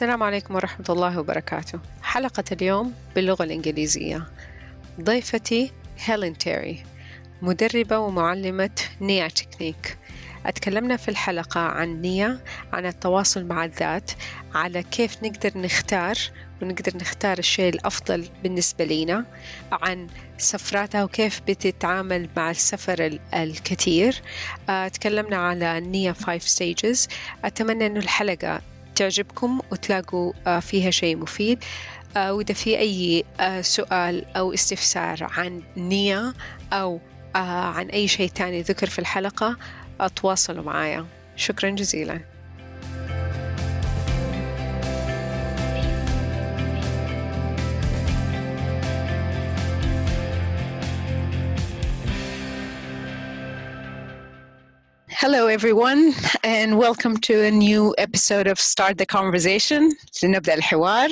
[0.00, 1.80] السلام عليكم ورحمة الله وبركاته.
[2.02, 4.26] حلقة اليوم باللغة الإنجليزية.
[5.00, 5.72] ضيفتي
[6.04, 6.82] هيلين تيري
[7.42, 9.98] مدربة ومعلمة نيا تكنيك.
[10.46, 14.10] أتكلمنا في الحلقة عن نية عن التواصل مع الذات
[14.54, 16.16] على كيف نقدر نختار
[16.62, 19.26] ونقدر نختار الشيء الأفضل بالنسبة لنا
[19.72, 20.06] عن
[20.38, 24.22] سفراتها وكيف بتتعامل مع السفر الكثير.
[24.92, 27.08] تكلمنا على نية 5 ستيجز
[27.44, 28.60] أتمنى أنه الحلقة
[28.94, 31.64] تعجبكم وتلاقوا فيها شيء مفيد.
[32.16, 33.24] وإذا في أي
[33.62, 36.34] سؤال أو استفسار عن نية
[36.72, 37.00] أو
[37.34, 39.56] عن أي شيء تاني ذكر في الحلقة
[40.16, 41.06] تواصلوا معايا.
[41.36, 42.20] شكرا جزيلا.
[55.19, 59.91] Hello, everyone, and welcome to a new episode of Start the Conversation,
[60.23, 61.09] لنبدأ الحوار.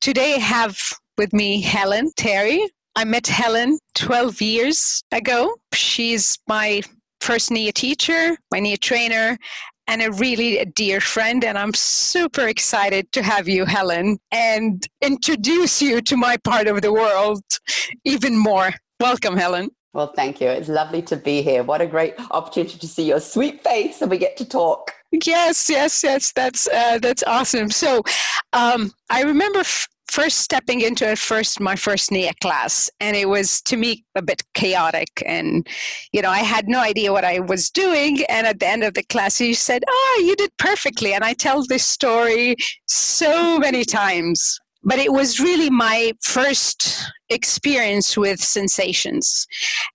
[0.00, 0.78] Today I have
[1.18, 2.66] with me Helen Terry.
[2.96, 5.54] I met Helen 12 years ago.
[5.72, 6.82] She's my
[7.20, 9.38] first NIA teacher, my NIA trainer,
[9.86, 11.44] and a really a dear friend.
[11.44, 16.82] And I'm super excited to have you, Helen, and introduce you to my part of
[16.82, 17.42] the world
[18.04, 18.70] even more.
[19.00, 19.70] Welcome, Helen.
[19.93, 20.47] Well, thank you.
[20.47, 21.63] It's lovely to be here.
[21.63, 24.93] What a great opportunity to see your sweet face and we get to talk.
[25.11, 26.31] Yes, yes, yes.
[26.31, 27.71] That's uh, that's awesome.
[27.71, 28.03] So,
[28.53, 33.27] um, I remember f- first stepping into it first my first NIA class, and it
[33.27, 35.67] was to me a bit chaotic, and
[36.11, 38.23] you know I had no idea what I was doing.
[38.29, 41.33] And at the end of the class, you said, "Oh, you did perfectly," and I
[41.33, 42.55] tell this story
[42.85, 49.47] so many times but it was really my first experience with sensations.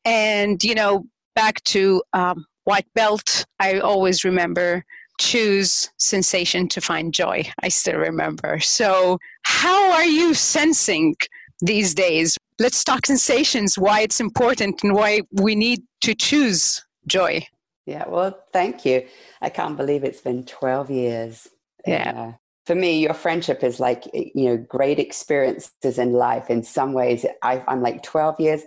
[0.05, 4.84] And you know back to um, white belt i always remember
[5.21, 7.45] choose sensation to find joy.
[7.62, 8.59] I still remember.
[8.61, 11.15] So how are you sensing
[11.61, 12.37] these days?
[12.59, 17.47] Let's talk sensations why it's important and why we need to choose joy.
[17.87, 19.06] Yeah well thank you.
[19.41, 21.49] I can't believe it's been 12 years.
[21.87, 22.12] Yeah.
[22.16, 22.33] Uh,
[22.66, 26.48] for me, your friendship is like, you know, great experiences in life.
[26.48, 28.62] In some ways, I, am like 12 years.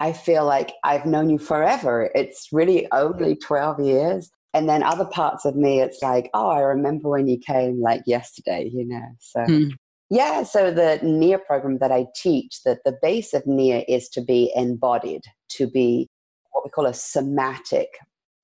[0.00, 2.10] I feel like I've known you forever.
[2.14, 4.30] It's really only 12 years.
[4.54, 8.02] And then other parts of me, it's like, oh, I remember when you came like
[8.06, 9.06] yesterday, you know.
[9.20, 9.72] So, mm.
[10.10, 14.22] yeah, so the NIA program that I teach, that the base of NIA is to
[14.22, 16.08] be embodied, to be
[16.52, 17.88] what we call a somatic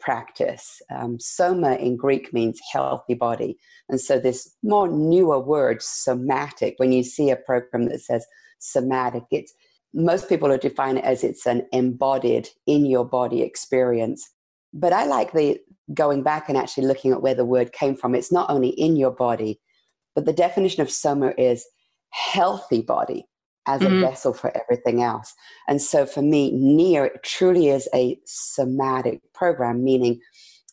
[0.00, 0.80] practice.
[0.90, 3.58] Um, soma in Greek means healthy body.
[3.88, 8.26] And so, this more newer word, somatic, when you see a program that says
[8.58, 9.52] somatic, it's
[9.92, 14.28] most people are define it as it's an embodied in your body experience.
[14.72, 15.58] But I like the
[15.94, 18.14] going back and actually looking at where the word came from.
[18.14, 19.60] It's not only in your body,
[20.14, 21.66] but the definition of soma is
[22.10, 23.26] healthy body
[23.66, 23.96] as mm-hmm.
[23.96, 25.34] a vessel for everything else.
[25.68, 30.20] And so for me, NIA truly is a somatic program, meaning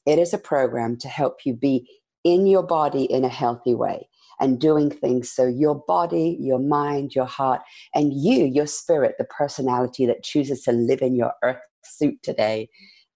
[0.05, 1.87] it is a program to help you be
[2.23, 4.07] in your body in a healthy way
[4.39, 7.61] and doing things so your body, your mind, your heart,
[7.95, 12.69] and you, your spirit, the personality that chooses to live in your earth suit today,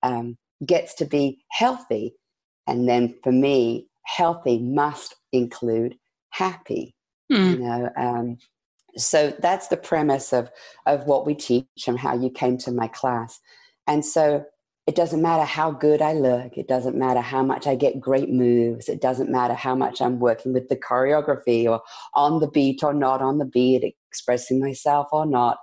[0.03, 2.13] um, gets to be healthy.
[2.67, 5.95] And then for me, healthy must include
[6.31, 6.95] happy.
[7.31, 7.51] Mm.
[7.51, 8.37] You know, um,
[8.97, 10.49] so that's the premise of
[10.85, 13.39] of what we teach and how you came to my class
[13.87, 14.45] and so
[14.87, 18.29] it doesn't matter how good i look it doesn't matter how much i get great
[18.29, 21.81] moves it doesn't matter how much i'm working with the choreography or
[22.15, 25.57] on the beat or not on the beat expressing myself or not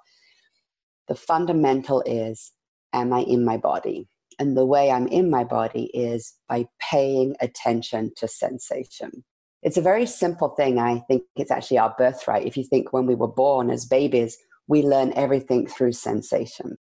[1.08, 2.52] the fundamental is
[2.92, 4.08] am i in my body
[4.38, 9.25] and the way I'm in my body is by paying attention to sensation.
[9.62, 10.78] It's a very simple thing.
[10.78, 12.46] I think it's actually our birthright.
[12.46, 14.38] If you think when we were born as babies,
[14.69, 16.76] we learn everything through sensation.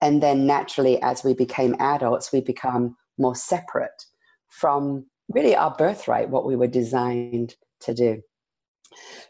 [0.00, 4.04] And then naturally, as we became adults, we become more separate
[4.48, 8.22] from really our birthright, what we were designed to do.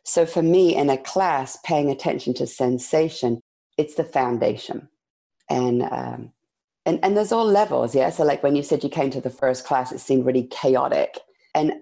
[0.05, 3.41] So for me, in a class, paying attention to sensation,
[3.77, 4.89] it's the foundation.
[5.49, 6.33] And um,
[6.87, 9.29] and and there's all levels yeah so like when you said you came to the
[9.29, 11.19] first class it seemed really chaotic
[11.55, 11.73] and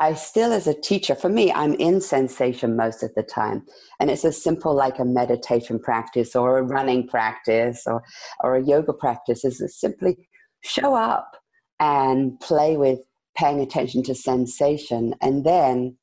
[0.00, 3.62] i still as a teacher for me i'm in sensation most of the time.
[3.98, 8.02] And it's as simple like a meditation practice or a running practice or
[8.42, 10.16] or a yoga practice is simply
[10.62, 11.36] show up
[11.78, 13.00] and play with
[13.36, 15.14] paying attention to sensation.
[15.20, 15.96] And then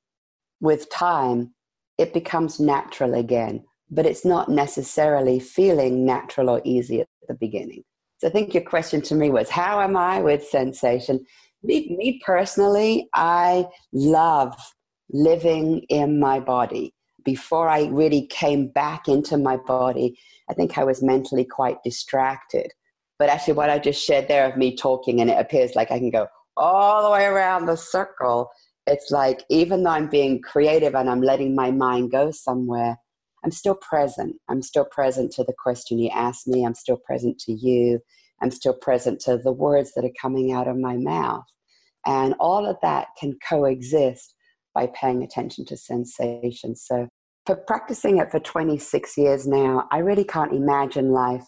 [0.62, 1.54] with time
[1.98, 7.84] it becomes natural again but it's not necessarily feeling natural or easy at the beginning.
[8.20, 11.26] So I think your question to me was, how am I with sensation?
[11.64, 14.56] Me, me personally, I love
[15.10, 16.94] living in my body.
[17.24, 20.18] Before I really came back into my body,
[20.50, 22.72] I think I was mentally quite distracted.
[23.20, 26.00] But actually, what I just shared there of me talking, and it appears like I
[26.00, 28.50] can go all the way around the circle.
[28.86, 32.98] It's like even though I'm being creative and I'm letting my mind go somewhere,
[33.44, 34.36] I'm still present.
[34.50, 36.66] I'm still present to the question you asked me.
[36.66, 38.00] I'm still present to you.
[38.42, 41.46] I'm still present to the words that are coming out of my mouth.
[42.06, 44.34] And all of that can coexist
[44.74, 46.76] by paying attention to sensation.
[46.76, 47.08] So,
[47.46, 51.46] for practicing it for 26 years now, I really can't imagine life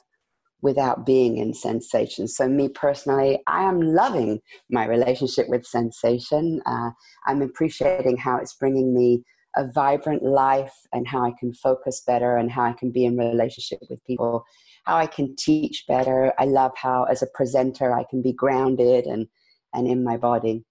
[0.61, 2.27] without being in sensation.
[2.27, 4.39] So, me personally, I am loving
[4.69, 6.61] my relationship with sensation.
[6.65, 6.91] Uh,
[7.27, 9.23] I'm appreciating how it's bringing me
[9.55, 13.17] a vibrant life and how I can focus better and how I can be in
[13.17, 14.45] relationship with people,
[14.89, 16.33] how I can teach better.
[16.39, 19.27] I love how as a presenter I can be grounded and
[19.73, 20.65] and in my body.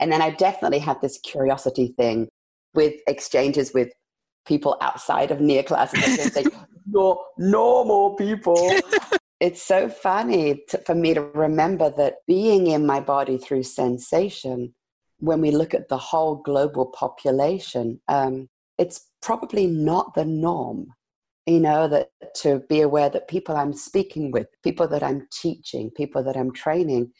[0.00, 2.28] And then I definitely have this curiosity thing
[2.74, 3.88] with exchanges with
[4.46, 6.36] people outside of Nia classes.
[6.86, 8.70] no, normal people.
[9.40, 14.74] it's so funny to, for me to remember that being in my body through sensation
[15.20, 20.88] when we look at the whole global population, um, it's probably not the norm.
[21.46, 25.90] You know, that to be aware that people I'm speaking with, people that I'm teaching,
[25.90, 27.12] people that I'm training,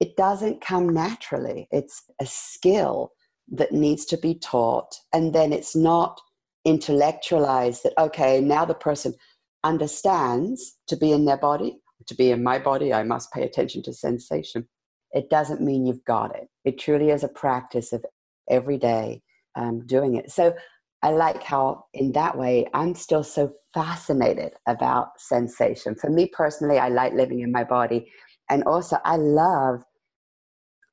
[0.00, 1.68] it doesn't come naturally.
[1.70, 3.12] It's a skill
[3.52, 4.94] that needs to be taught.
[5.12, 6.20] And then it's not
[6.64, 9.14] intellectualized that, okay, now the person
[9.62, 13.82] understands to be in their body, to be in my body, I must pay attention
[13.82, 14.66] to sensation
[15.12, 16.48] it doesn't mean you've got it.
[16.64, 18.04] It truly is a practice of
[18.48, 19.22] every day
[19.56, 20.30] um, doing it.
[20.30, 20.54] So
[21.02, 25.94] I like how, in that way, I'm still so fascinated about sensation.
[25.94, 28.10] For me personally, I like living in my body.
[28.50, 29.82] And also, I love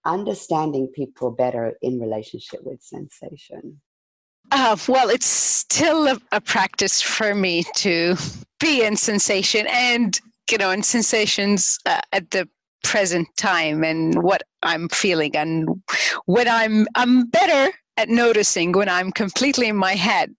[0.06, 3.82] understanding people better in relationship with sensation.
[4.52, 8.16] Uh, well, it's still a, a practice for me to
[8.60, 10.22] be in sensation and
[10.52, 12.48] you know, and sensations uh, at the
[12.84, 15.68] present time and what I'm feeling and
[16.26, 20.34] when I'm I'm better at noticing when I'm completely in my head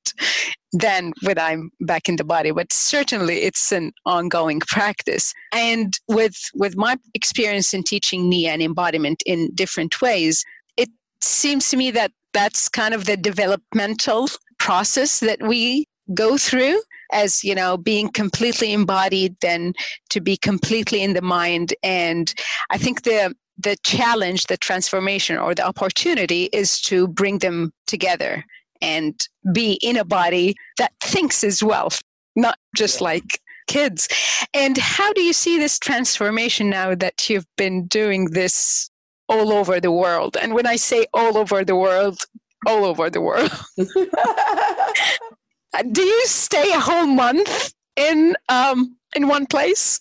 [0.72, 2.50] than when I'm back in the body.
[2.50, 5.34] But certainly it's an ongoing practice.
[5.52, 10.44] And with with my experience in teaching Nia and embodiment in different ways,
[10.76, 10.88] it
[11.20, 16.80] seems to me that that's kind of the developmental process that we go through
[17.12, 19.74] as you know being completely embodied then
[20.08, 22.34] to be completely in the mind and
[22.70, 28.44] i think the the challenge the transformation or the opportunity is to bring them together
[28.80, 31.90] and be in a body that thinks as well
[32.36, 34.08] not just like kids.
[34.54, 38.88] And how do you see this transformation now that you've been doing this
[39.28, 40.36] all over the world?
[40.40, 42.22] And when i say all over the world
[42.66, 43.52] all over the world
[45.92, 50.00] do you stay a whole month in um, in one place?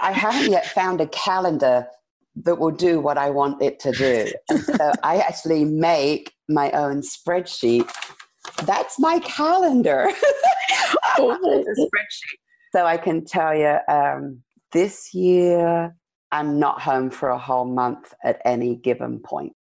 [0.00, 1.86] I haven't yet found a calendar
[2.36, 4.32] that will do what I want it to do.
[4.48, 7.88] And so I actually make my own spreadsheet.
[8.64, 10.08] That's my calendar.
[11.18, 11.64] oh.
[11.78, 12.38] spreadsheet.
[12.72, 15.94] So I can tell you um, this year
[16.32, 19.52] I'm not home for a whole month at any given point.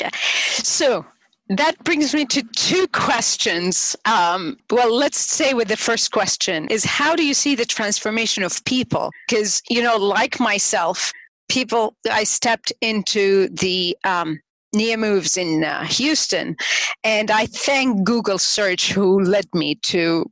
[0.00, 0.10] Yeah.
[0.14, 1.06] So
[1.48, 3.94] that brings me to two questions.
[4.04, 8.42] Um, well, let's say with the first question is how do you see the transformation
[8.42, 9.10] of people?
[9.28, 11.12] Because, you know, like myself,
[11.48, 14.40] people, I stepped into the um,
[14.72, 16.56] Nia Moves in uh, Houston,
[17.04, 20.30] and I thank Google search who led me to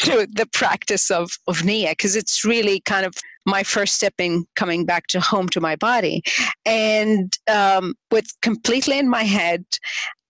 [0.00, 3.14] to the practice of, of Nia because it's really kind of
[3.46, 6.22] my first step in coming back to home to my body,
[6.64, 9.64] and um, with completely in my head.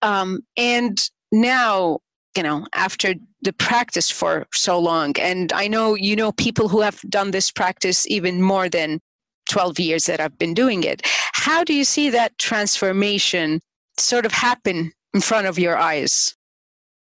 [0.00, 0.98] Um, and
[1.32, 1.98] now,
[2.36, 6.80] you know, after the practice for so long, and I know you know people who
[6.80, 9.00] have done this practice even more than
[9.48, 11.02] 12 years that I've been doing it.
[11.32, 13.60] How do you see that transformation
[13.98, 16.34] sort of happen in front of your eyes?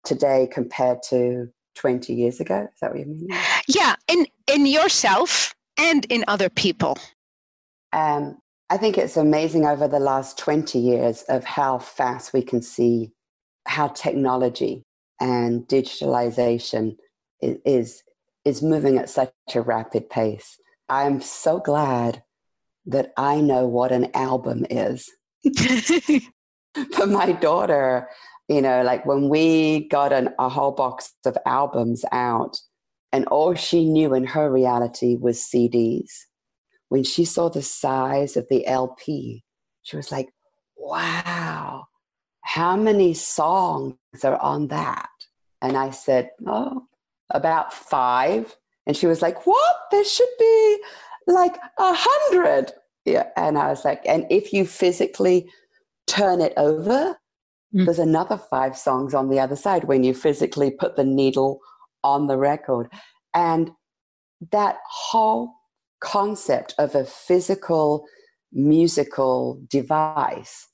[0.05, 2.67] Today compared to 20 years ago?
[2.73, 3.29] Is that what you mean?
[3.69, 6.99] Yeah, in, in yourself and in other people.
[7.93, 8.39] Um,
[8.69, 13.13] I think it's amazing over the last 20 years of how fast we can see
[13.67, 14.83] how technology
[15.21, 16.97] and digitalization
[17.41, 18.03] is,
[18.45, 20.59] is moving at such a rapid pace.
[20.89, 22.23] I'm so glad
[22.87, 25.11] that I know what an album is.
[26.95, 28.09] For my daughter,
[28.49, 32.59] you know, like when we got an, a whole box of albums out,
[33.13, 36.11] and all she knew in her reality was CDs.
[36.89, 39.43] When she saw the size of the LP,
[39.83, 40.29] she was like,
[40.77, 41.87] wow,
[42.43, 45.09] how many songs are on that?
[45.63, 46.87] And I said, oh,
[47.31, 48.55] about five.
[48.87, 49.77] And she was like, what?
[49.91, 50.79] There should be
[51.27, 52.73] like a hundred.
[53.05, 53.29] Yeah.
[53.37, 55.49] And I was like, and if you physically
[56.07, 57.17] turn it over,
[57.75, 57.85] mm.
[57.85, 61.61] there's another five songs on the other side when you physically put the needle
[62.03, 62.89] on the record.
[63.35, 63.71] And
[64.53, 65.53] that whole
[66.01, 68.07] concept of a physical
[68.53, 70.69] musical device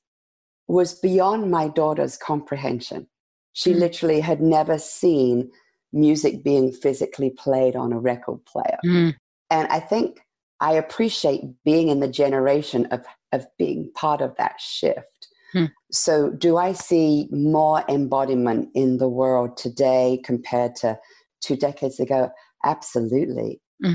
[0.69, 3.07] was beyond my daughter's comprehension.
[3.53, 3.81] She mm.
[3.81, 5.51] literally had never seen
[5.93, 8.79] music being physically played on a record player.
[8.85, 9.15] Mm.
[9.51, 10.21] And I think
[10.63, 15.29] I appreciate being in the generation of, of being part of that shift.
[15.53, 15.67] Hmm.
[15.91, 20.99] So, do I see more embodiment in the world today compared to
[21.43, 22.31] two decades ago?
[22.65, 23.61] Absolutely.
[23.85, 23.95] Hmm.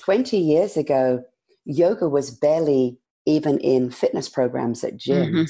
[0.00, 1.24] 20 years ago,
[1.64, 5.32] yoga was barely even in fitness programs at gyms.
[5.32, 5.44] Mm-hmm.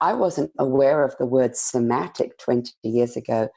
[0.00, 3.48] I wasn't aware of the word somatic 20 years ago.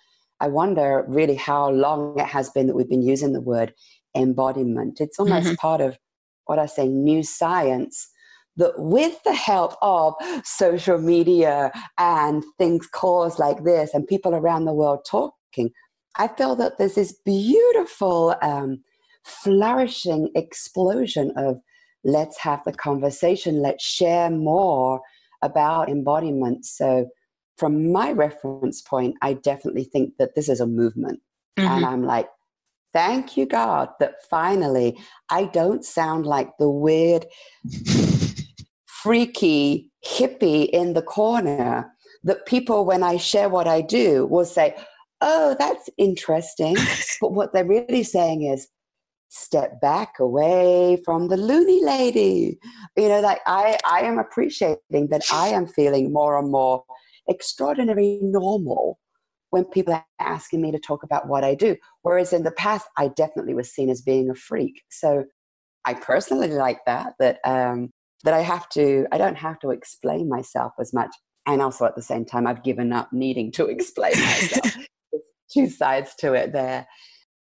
[0.42, 3.74] I wonder really how long it has been that we've been using the word
[4.18, 5.00] embodiment.
[5.00, 5.56] It's almost mm-hmm.
[5.56, 5.98] part of
[6.46, 8.10] what I say, new science
[8.56, 14.66] that with the help of social media and things caused like this and people around
[14.66, 15.72] the world talking,
[16.18, 18.84] I feel that there's this beautiful, um,
[19.24, 21.60] flourishing explosion of
[22.04, 25.02] let's have the conversation, let's share more
[25.42, 26.66] about embodiment.
[26.66, 27.08] So,
[27.58, 31.22] from my reference point, I definitely think that this is a movement.
[31.58, 31.70] Mm-hmm.
[31.70, 32.28] And I'm like,
[32.94, 37.26] thank you, God, that finally I don't sound like the weird,
[38.86, 41.92] freaky hippie in the corner
[42.24, 44.76] that people, when I share what I do, will say,
[45.26, 46.76] Oh, that's interesting.
[47.22, 48.68] but what they're really saying is,
[49.34, 52.60] step back away from the loony lady.
[52.96, 56.84] You know, like I, I am appreciating that I am feeling more and more
[57.28, 59.00] extraordinary normal
[59.54, 61.76] when people are asking me to talk about what I do.
[62.02, 64.82] Whereas in the past, I definitely was seen as being a freak.
[64.90, 65.26] So
[65.86, 67.92] I personally like that, that, um,
[68.24, 71.12] that I have to, I don't have to explain myself as much.
[71.46, 74.76] And also at the same time, I've given up needing to explain myself.
[75.54, 76.88] two sides to it there.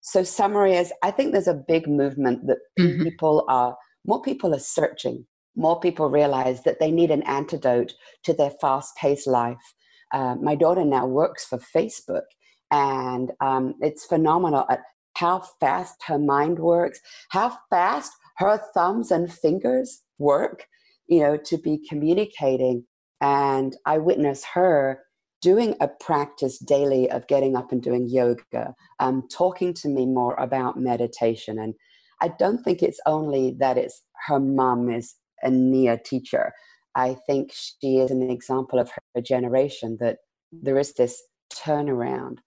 [0.01, 3.05] So summary is, I think there's a big movement that mm-hmm.
[3.05, 5.25] people are, more people are searching.
[5.55, 7.93] More people realize that they need an antidote
[8.25, 9.73] to their fast paced life
[10.13, 12.23] uh, my daughter now works for Facebook,
[12.71, 14.81] and um, it's phenomenal at
[15.15, 20.65] how fast her mind works, how fast her thumbs and fingers work,
[21.07, 22.85] you know, to be communicating.
[23.21, 24.99] And I witness her
[25.41, 30.35] doing a practice daily of getting up and doing yoga, um, talking to me more
[30.35, 31.59] about meditation.
[31.59, 31.73] And
[32.21, 36.53] I don't think it's only that it's her mom is a Nia teacher.
[36.95, 40.17] I think she is an example of her generation that
[40.51, 41.21] there is this
[41.53, 42.37] turnaround.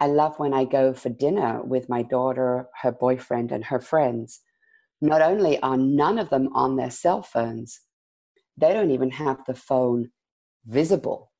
[0.00, 4.40] I love when I go for dinner with my daughter, her boyfriend, and her friends.
[5.00, 7.80] Not only are none of them on their cell phones,
[8.56, 10.10] they don't even have the phone
[10.66, 11.32] visible.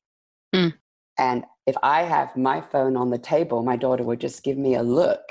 [0.54, 0.74] Mm.
[1.18, 4.74] And if I have my phone on the table, my daughter would just give me
[4.74, 5.22] a look.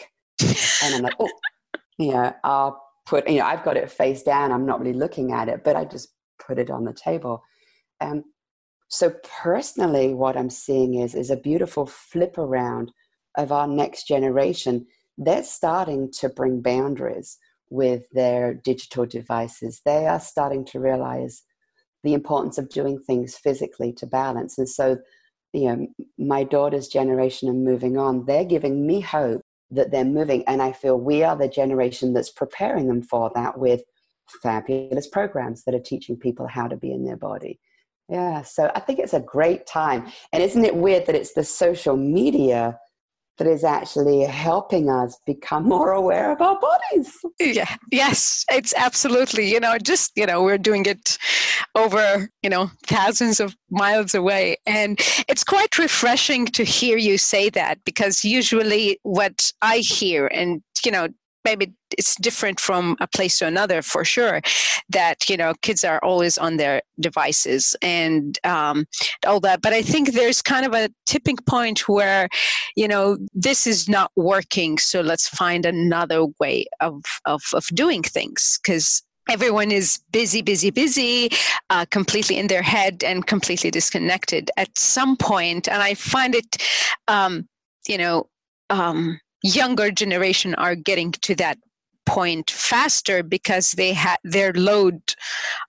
[0.42, 1.30] and I'm like, oh,
[1.98, 4.52] you know, I'll put, you know, I've got it face down.
[4.52, 6.10] I'm not really looking at it, but I just
[6.46, 7.44] put it on the table.
[8.02, 8.24] Um,
[8.90, 12.92] so personally, what I'm seeing is is a beautiful flip around
[13.38, 14.86] of our next generation.
[15.18, 17.38] They're starting to bring boundaries
[17.70, 19.82] with their digital devices.
[19.86, 21.44] They are starting to realize
[22.04, 24.58] the importance of doing things physically to balance.
[24.58, 24.98] And so,
[25.54, 29.42] you know, my daughter's generation and moving on, they're giving me hope
[29.72, 30.44] that they're moving.
[30.48, 33.82] And I feel we are the generation that's preparing them for that with
[34.42, 37.60] fabulous programs that are teaching people how to be in their body.
[38.10, 40.08] Yeah, so I think it's a great time.
[40.32, 42.80] And isn't it weird that it's the social media
[43.38, 47.16] that is actually helping us become more aware of our bodies.
[47.40, 51.18] Yeah, yes, it's absolutely, you know, just, you know, we're doing it
[51.76, 54.58] over, you know, thousands of miles away.
[54.66, 60.62] And it's quite refreshing to hear you say that because usually what I hear and,
[60.84, 61.08] you know,
[61.48, 64.42] maybe it's different from a place to another for sure
[64.90, 68.86] that you know kids are always on their devices and um,
[69.26, 69.62] all that.
[69.62, 72.28] But i think there's kind of a tipping point where
[72.76, 73.06] you know
[73.48, 76.96] this is not working so let's find another way of
[77.34, 78.88] of, of doing things because
[79.36, 81.30] everyone is busy busy busy
[81.74, 85.64] uh, completely in their head and completely disconnected at some point.
[85.74, 86.52] And i find it
[87.08, 87.48] um,
[87.92, 88.18] you know
[88.70, 91.58] um, younger generation are getting to that
[92.06, 95.02] point faster because they had their load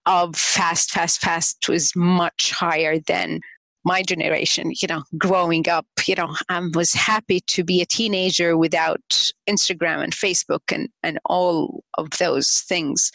[0.06, 3.40] of fast fast fast was much higher than
[3.84, 8.56] my generation you know growing up you know i was happy to be a teenager
[8.56, 13.10] without instagram and facebook and and all of those things.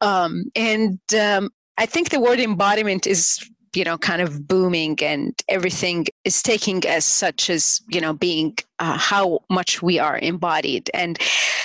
[0.00, 3.38] Um, and um, i think the word embodiment is
[3.74, 8.56] you know kind of booming and everything is taking as such as you know being
[8.78, 10.90] uh, how much we are embodied.
[10.94, 11.18] And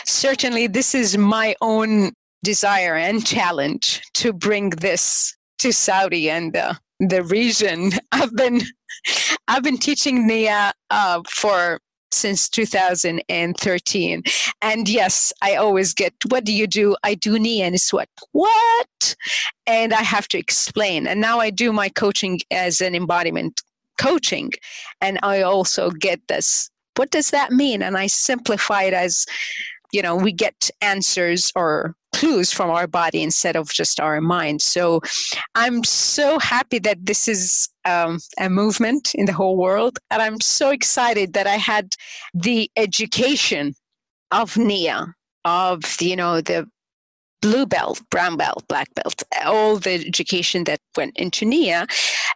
[0.05, 2.11] certainly this is my own
[2.43, 7.91] desire and challenge to bring this to saudi and uh, the region.
[8.11, 8.61] I've been
[9.47, 11.79] i've been teaching nia uh, for
[12.11, 14.23] since 2013.
[14.61, 16.95] And yes, I always get, what do you do?
[17.03, 18.09] I do Nia and it's what?
[18.31, 19.15] What?
[19.67, 21.07] And I have to explain.
[21.07, 23.61] And now I do my coaching as an embodiment
[23.99, 24.51] coaching.
[25.01, 27.81] And I also get this, what does that mean?
[27.81, 29.25] And I simplify it as,
[29.91, 34.61] you know, we get answers or clues from our body instead of just our mind.
[34.61, 35.01] So
[35.55, 39.99] I'm so happy that this is um, a movement in the whole world.
[40.11, 41.95] And I'm so excited that I had
[42.33, 43.73] the education
[44.31, 45.13] of NIA,
[45.45, 46.67] of, you know, the
[47.41, 51.87] blue belt, brown belt, black belt, all the education that went into NIA.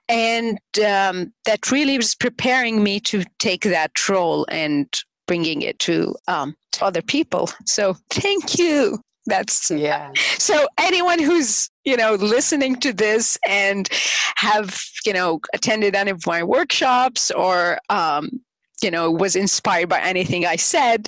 [0.09, 4.87] And um, that really was preparing me to take that role and
[5.27, 7.49] bringing it to, um, to other people.
[7.65, 8.99] So thank you.
[9.25, 10.11] That's yeah.
[10.37, 13.89] So anyone who's you know listening to this and
[14.35, 18.29] have you know attended any of my workshops or um,
[18.81, 21.07] you know was inspired by anything I said,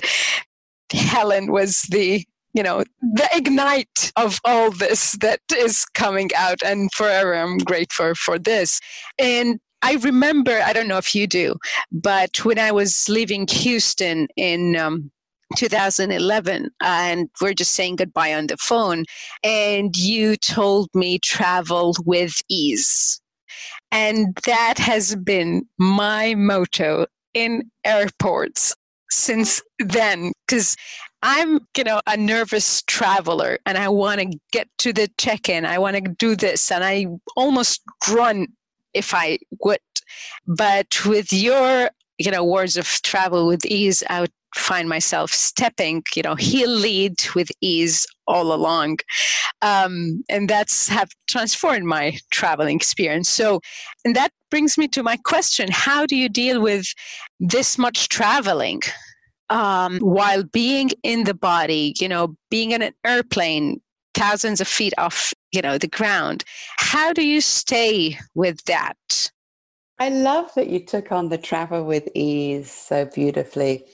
[0.92, 2.24] Helen was the
[2.54, 8.14] you know the ignite of all this that is coming out, and forever I'm grateful
[8.14, 8.80] for this.
[9.18, 11.56] And I remember, I don't know if you do,
[11.92, 15.12] but when I was leaving Houston in um,
[15.56, 19.04] 2011 and we're just saying goodbye on the phone
[19.42, 23.20] and you told me travel with ease.
[23.92, 28.74] And that has been my motto in airports
[29.10, 30.76] since then because
[31.22, 35.78] i'm you know a nervous traveler and i want to get to the check-in i
[35.78, 37.06] want to do this and i
[37.36, 38.48] almost run
[38.94, 39.78] if i would.
[40.46, 46.02] But with your you know words of travel with ease i would find myself stepping,
[46.14, 48.98] you know, heel lead with ease all along.
[49.62, 53.28] Um, and that's have transformed my traveling experience.
[53.28, 53.60] So,
[54.04, 56.86] and that brings me to my question How do you deal with
[57.38, 58.80] this much traveling?
[59.48, 63.80] Um, while being in the body, you know, being in an airplane
[64.12, 66.42] thousands of feet off, you know, the ground,
[66.78, 69.30] how do you stay with that?
[69.98, 73.84] I love that you took on the travel with ease so beautifully.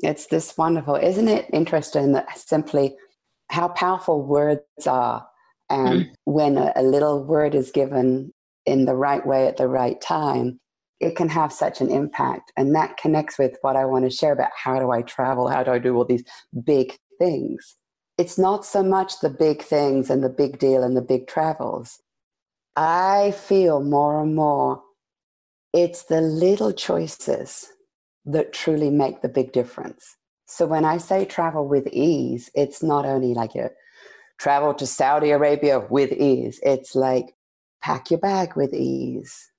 [0.00, 2.96] It's this wonderful, isn't it interesting that simply
[3.50, 5.26] how powerful words are.
[5.70, 6.10] And mm.
[6.24, 8.32] when a, a little word is given
[8.64, 10.60] in the right way at the right time,
[11.00, 12.52] it can have such an impact.
[12.56, 15.48] And that connects with what I want to share about how do I travel?
[15.48, 16.24] How do I do all these
[16.64, 17.76] big things?
[18.18, 22.00] It's not so much the big things and the big deal and the big travels.
[22.74, 24.82] I feel more and more
[25.72, 27.70] it's the little choices
[28.26, 30.16] that truly make the big difference.
[30.46, 33.68] So when I say travel with ease, it's not only like you
[34.38, 37.34] travel to Saudi Arabia with ease, it's like
[37.82, 39.50] pack your bag with ease,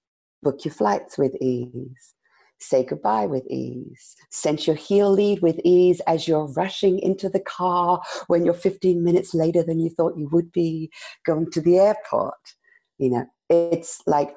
[0.44, 2.14] book your flights with ease,
[2.60, 7.40] say goodbye with ease, sense your heel lead with ease as you're rushing into the
[7.40, 10.92] car when you're 15 minutes later than you thought you would be
[11.26, 12.34] going to the airport.
[12.98, 14.34] You know, it's like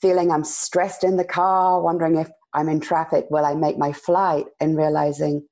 [0.00, 3.92] feeling I'm stressed in the car, wondering if I'm in traffic, will I make my
[3.92, 4.46] flight?
[4.60, 5.46] And realizing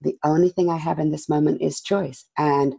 [0.00, 2.26] the only thing I have in this moment is choice.
[2.38, 2.74] And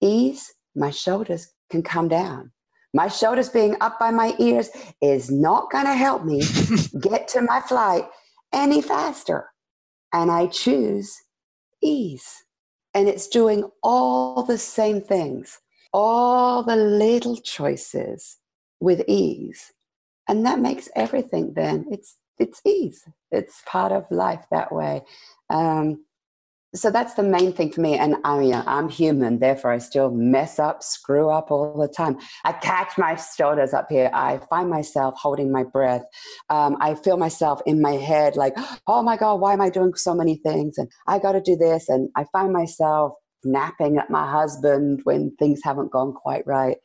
[0.00, 2.52] ease my shoulders can come down.
[2.92, 6.42] My shoulders being up by my ears is not going to help me
[7.00, 8.08] get to my flight
[8.52, 9.50] any faster.
[10.12, 11.16] And I choose
[11.82, 12.44] ease.
[12.94, 15.60] And it's doing all the same things,
[15.92, 18.38] all the little choices
[18.80, 19.72] with ease.
[20.28, 23.04] And that makes everything then, it's, it's ease.
[23.30, 25.02] It's part of life that way.
[25.50, 26.04] Um,
[26.72, 27.98] so that's the main thing for me.
[27.98, 32.16] And I mean, I'm human, therefore I still mess up, screw up all the time.
[32.44, 34.08] I catch my shoulders up here.
[34.14, 36.04] I find myself holding my breath.
[36.48, 38.54] Um, I feel myself in my head like,
[38.86, 40.78] oh my God, why am I doing so many things?
[40.78, 41.88] And I got to do this.
[41.88, 46.76] And I find myself napping at my husband when things haven't gone quite right.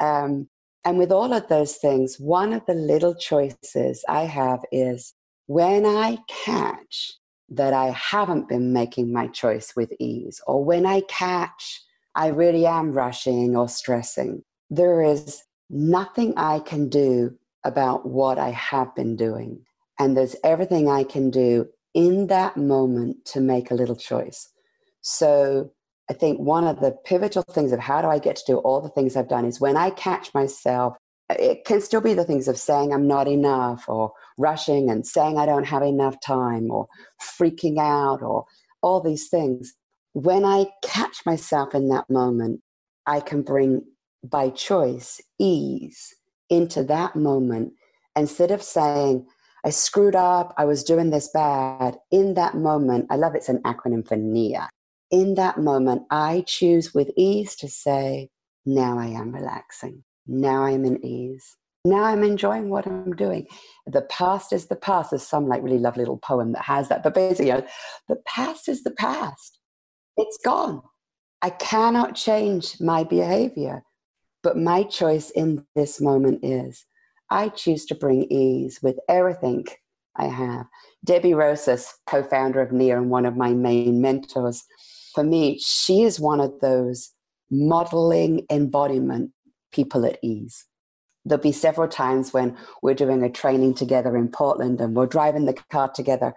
[0.00, 0.48] Um,
[0.84, 5.14] and with all of those things, one of the little choices I have is
[5.46, 7.12] when I catch
[7.48, 11.82] that I haven't been making my choice with ease, or when I catch
[12.14, 18.50] I really am rushing or stressing, there is nothing I can do about what I
[18.50, 19.64] have been doing.
[19.98, 24.48] And there's everything I can do in that moment to make a little choice.
[25.02, 25.72] So
[26.10, 28.80] I think one of the pivotal things of how do I get to do all
[28.80, 30.96] the things I've done is when I catch myself,
[31.30, 35.38] it can still be the things of saying I'm not enough or rushing and saying
[35.38, 36.88] I don't have enough time or
[37.22, 38.44] freaking out or
[38.82, 39.74] all these things.
[40.12, 42.60] When I catch myself in that moment,
[43.06, 43.84] I can bring
[44.24, 46.12] by choice ease
[46.48, 47.74] into that moment
[48.16, 49.28] instead of saying,
[49.64, 51.98] I screwed up, I was doing this bad.
[52.10, 54.68] In that moment, I love it's an acronym for NIA.
[55.10, 58.30] In that moment, I choose with ease to say,
[58.64, 60.04] now I am relaxing.
[60.26, 61.56] Now I'm in ease.
[61.84, 63.46] Now I'm enjoying what I'm doing.
[63.86, 65.10] The past is the past.
[65.10, 67.02] There's some like really lovely little poem that has that.
[67.02, 67.66] But basically, you know,
[68.08, 69.58] the past is the past.
[70.16, 70.82] It's gone.
[71.42, 73.82] I cannot change my behavior.
[74.42, 76.84] But my choice in this moment is
[77.30, 79.66] I choose to bring ease with everything
[80.16, 80.66] I have.
[81.04, 84.64] Debbie Rosas, co founder of NIA and one of my main mentors,
[85.14, 87.12] for me, she is one of those
[87.50, 89.30] modeling embodiment
[89.72, 90.66] people at ease.
[91.24, 95.44] There'll be several times when we're doing a training together in Portland and we're driving
[95.44, 96.32] the car together,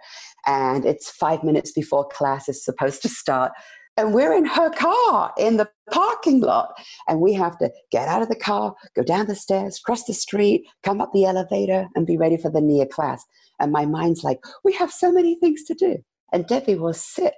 [0.46, 3.52] and it's five minutes before class is supposed to start.
[3.96, 6.74] And we're in her car in the parking lot.
[7.06, 10.12] And we have to get out of the car, go down the stairs, cross the
[10.12, 13.24] street, come up the elevator, and be ready for the Nia class.
[13.60, 15.98] And my mind's like, we have so many things to do.
[16.32, 17.36] And Debbie will sit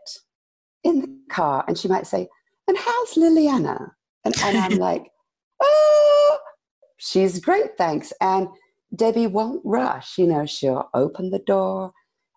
[0.87, 2.29] in the car and she might say,
[2.68, 3.90] And how's Liliana?
[4.25, 5.11] And, and I'm like,
[5.62, 6.38] oh,
[6.99, 8.12] she's great, thanks.
[8.20, 8.49] And
[8.94, 11.92] Debbie won't rush, you know, she'll open the door.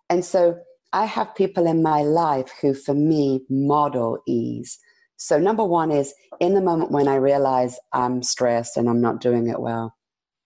[0.08, 0.58] And so
[0.92, 4.78] I have people in my life who, for me, model ease.
[5.16, 9.20] So, number one is in the moment when I realize I'm stressed and I'm not
[9.20, 9.94] doing it well,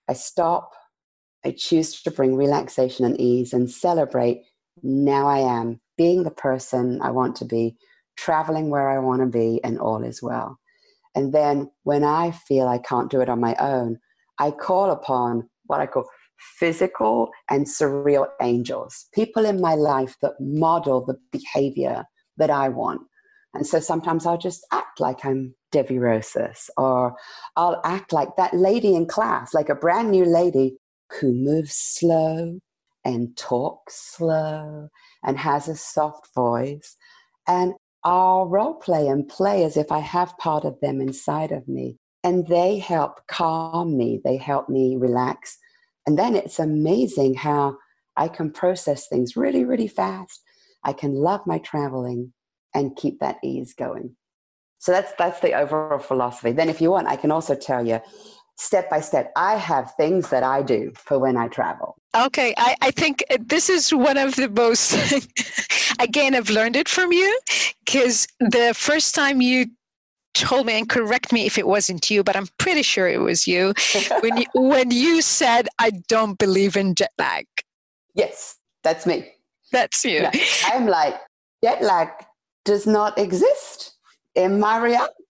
[0.09, 0.73] I stop,
[1.45, 4.43] I choose to bring relaxation and ease and celebrate
[4.83, 7.77] now I am being the person I want to be,
[8.17, 10.59] traveling where I want to be, and all is well.
[11.15, 13.99] And then when I feel I can't do it on my own,
[14.39, 16.05] I call upon what I call
[16.59, 22.05] physical and surreal angels, people in my life that model the behavior
[22.37, 23.03] that I want.
[23.55, 25.99] And so sometimes I'll just act like I'm Debbie
[26.77, 27.17] or
[27.57, 30.77] I'll act like that lady in class, like a brand new lady
[31.21, 32.59] who moves slow
[33.05, 34.89] and talks slow
[35.23, 36.97] and has a soft voice.
[37.47, 37.75] And
[38.05, 41.99] I'll role play and play as if I have part of them inside of me.
[42.23, 45.59] And they help calm me, they help me relax.
[46.07, 47.77] And then it's amazing how
[48.17, 50.41] I can process things really, really fast.
[50.85, 52.33] I can love my traveling
[52.75, 54.17] and keep that ease going.
[54.79, 56.53] So that's that's the overall philosophy.
[56.53, 58.01] Then if you want, I can also tell you
[58.57, 59.33] step by step.
[59.37, 61.97] I have things that I do for when I travel.
[62.17, 64.95] Okay, I, I think this is one of the most,
[66.01, 67.41] again, I've learned it from you
[67.85, 69.67] because the first time you
[70.35, 73.47] told me and correct me if it wasn't you but i'm pretty sure it was
[73.47, 73.73] you
[74.21, 77.47] when you when you said i don't believe in jet lag.
[78.17, 79.27] Yes that's me.
[79.73, 80.29] That's you.
[80.67, 81.19] I'm like
[81.65, 82.11] jet lag
[82.65, 83.95] does not exist
[84.35, 85.24] in my reality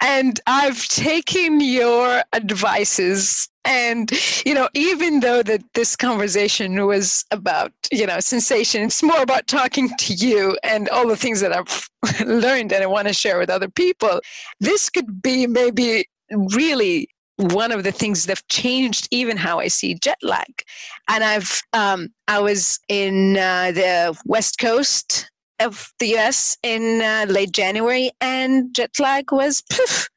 [0.00, 3.48] and I've taken your advices.
[3.64, 4.10] And,
[4.46, 9.46] you know, even though that this conversation was about, you know, sensation, it's more about
[9.46, 11.88] talking to you and all the things that I've
[12.26, 14.20] learned and I want to share with other people.
[14.60, 19.68] This could be maybe really one of the things that have changed even how I
[19.68, 20.62] see jet lag.
[21.08, 25.29] And I've, um, I was in uh, the West Coast
[25.60, 30.08] of the US in uh, late January, and jet lag was poof,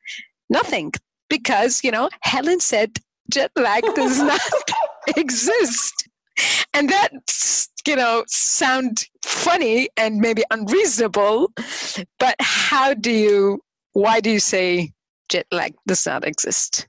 [0.49, 0.93] Nothing.
[1.29, 2.99] Because, you know, Helen said
[3.31, 4.41] jet lag does not
[5.17, 6.07] exist.
[6.73, 7.11] And that,
[7.87, 11.51] you know, sound funny and maybe unreasonable,
[12.19, 13.61] but how do you,
[13.93, 14.91] why do you say
[15.29, 16.87] jet lag does not exist?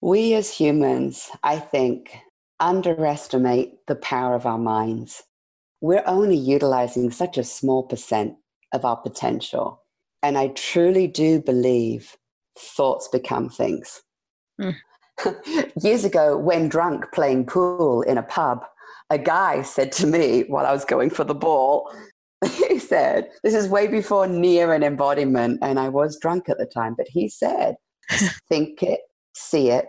[0.00, 2.16] We as humans, I think,
[2.60, 5.22] underestimate the power of our minds.
[5.80, 8.34] We're only utilizing such a small percent
[8.72, 9.82] of our potential.
[10.22, 12.16] And I truly do believe
[12.58, 14.02] thoughts become things.
[14.60, 14.74] Mm.
[15.82, 18.64] Years ago, when drunk playing pool in a pub,
[19.10, 21.92] a guy said to me while I was going for the ball,
[22.68, 26.66] he said, This is way before Nia an embodiment, and I was drunk at the
[26.66, 27.76] time, but he said,
[28.48, 29.00] Think it,
[29.34, 29.86] see it,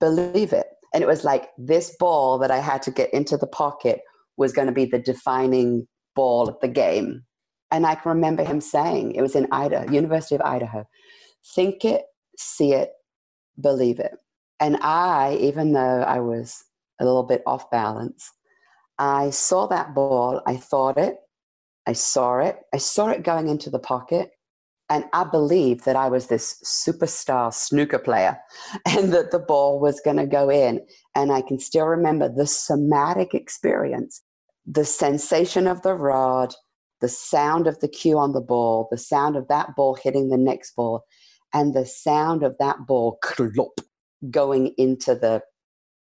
[0.00, 0.66] believe it.
[0.94, 4.00] And it was like this ball that I had to get into the pocket
[4.36, 7.24] was going to be the defining ball of the game.
[7.70, 10.86] And I can remember him saying, it was in Idaho, University of Idaho,
[11.54, 12.02] think it,
[12.38, 12.90] see it,
[13.60, 14.12] believe it.
[14.60, 16.64] And I, even though I was
[17.00, 18.32] a little bit off balance,
[18.98, 21.16] I saw that ball, I thought it,
[21.86, 24.30] I saw it, I saw it going into the pocket,
[24.88, 28.38] and I believed that I was this superstar snooker player
[28.86, 30.80] and that the ball was going to go in.
[31.14, 34.22] And I can still remember the somatic experience,
[34.66, 36.54] the sensation of the rod,
[37.00, 40.36] the sound of the cue on the ball, the sound of that ball hitting the
[40.36, 41.04] next ball,
[41.54, 43.80] and the sound of that ball clop,
[44.30, 45.42] going into the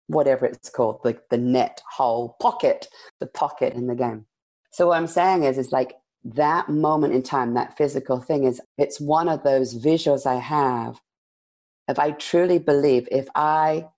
[0.06, 2.86] whatever it's called, the, the net hole pocket,
[3.20, 4.26] the pocket in the game.
[4.70, 5.94] So what I'm saying is, is like
[6.24, 11.00] that moment in time, that physical thing is, it's one of those visuals I have.
[11.88, 13.88] If I truly believe, if I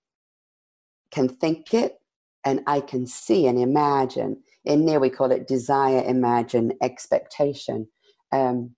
[1.11, 1.99] can think it
[2.43, 7.87] and I can see and imagine, in there we call it desire, imagine, expectation.
[8.31, 8.75] Um,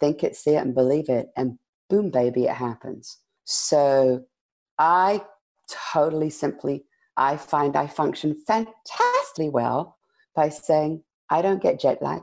[0.00, 3.18] think it, see it, and believe it, and boom, baby, it happens.
[3.44, 4.24] So
[4.78, 5.22] I
[5.92, 6.84] totally simply,
[7.16, 9.96] I find I function fantastically well
[10.34, 12.22] by saying, I don't get jet lag.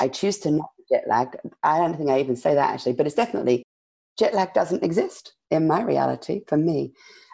[0.00, 1.36] I choose to not jet lag.
[1.62, 3.62] I don't think I even say that actually, but it's definitely
[4.18, 6.92] jet lag doesn't exist in my reality for me.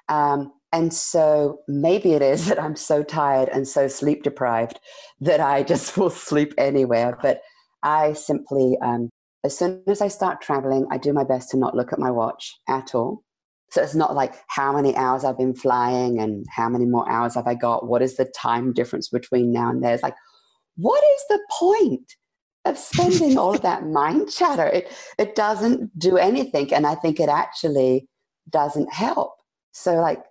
[0.08, 4.80] Um, and so maybe it is that I'm so tired and so sleep deprived
[5.20, 7.18] that I just will sleep anywhere.
[7.22, 7.42] But
[7.82, 9.10] I simply, um,
[9.44, 12.10] as soon as I start traveling, I do my best to not look at my
[12.10, 13.22] watch at all.
[13.70, 17.34] So it's not like how many hours I've been flying and how many more hours
[17.34, 17.88] have I got?
[17.88, 19.92] What is the time difference between now and there?
[19.92, 20.14] It's like,
[20.76, 22.12] what is the point?
[22.66, 24.66] of spending all of that mind chatter.
[24.66, 26.74] It, it doesn't do anything.
[26.74, 28.08] And I think it actually
[28.50, 29.34] doesn't help.
[29.72, 30.22] So, like,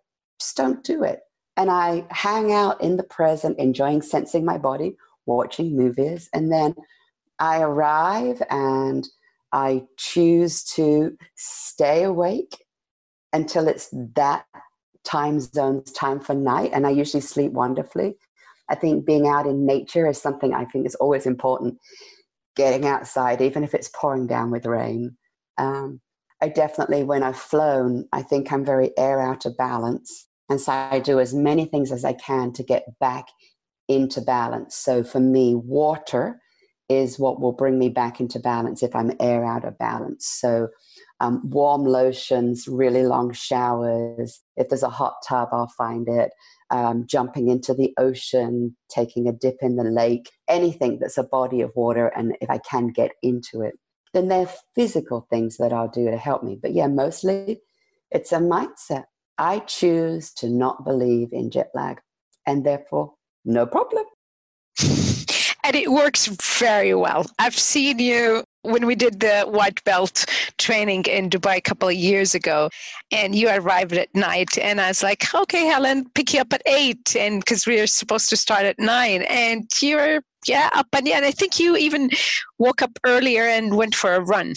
[0.46, 1.22] just don't do it.
[1.58, 6.30] And I hang out in the present, enjoying sensing my body, watching movies.
[6.34, 6.76] And then
[7.40, 9.08] I arrive and
[9.52, 12.64] I choose to stay awake
[13.34, 14.46] until it's that
[15.04, 16.72] time zone's time for night.
[16.74, 18.16] And I usually sleep wonderfully.
[18.70, 21.78] I think being out in nature is something I think is always important
[22.56, 25.18] getting outside, even if it's pouring down with rain.
[25.58, 26.02] Um,
[26.42, 30.28] I definitely, when I've flown, I think I'm very air out of balance.
[30.50, 33.28] And so I do as many things as I can to get back
[33.88, 34.76] into balance.
[34.76, 36.40] So for me, water
[36.88, 40.28] is what will bring me back into balance if I'm air out of balance.
[40.28, 40.68] So
[41.20, 44.42] um, warm lotions, really long showers.
[44.56, 46.32] If there's a hot tub, I'll find it
[46.70, 51.62] um, jumping into the ocean, taking a dip in the lake, anything that's a body
[51.62, 53.76] of water, and if I can get into it,
[54.14, 56.58] then they're physical things that I'll do to help me.
[56.60, 57.62] But yeah, mostly
[58.12, 59.06] it's a mindset.
[59.38, 62.00] I choose to not believe in jet lag,
[62.46, 64.06] and therefore, no problem.
[65.66, 66.28] and it works
[66.60, 67.26] very well.
[67.40, 70.26] I've seen you when we did the white belt
[70.58, 72.70] training in Dubai a couple of years ago,
[73.12, 76.62] and you arrived at night, and I was like, "Okay, Helen, pick you up at
[76.66, 81.08] eight, and because we are supposed to start at nine, and you're yeah up and
[81.08, 82.10] yeah, and I think you even
[82.60, 84.56] woke up earlier and went for a run.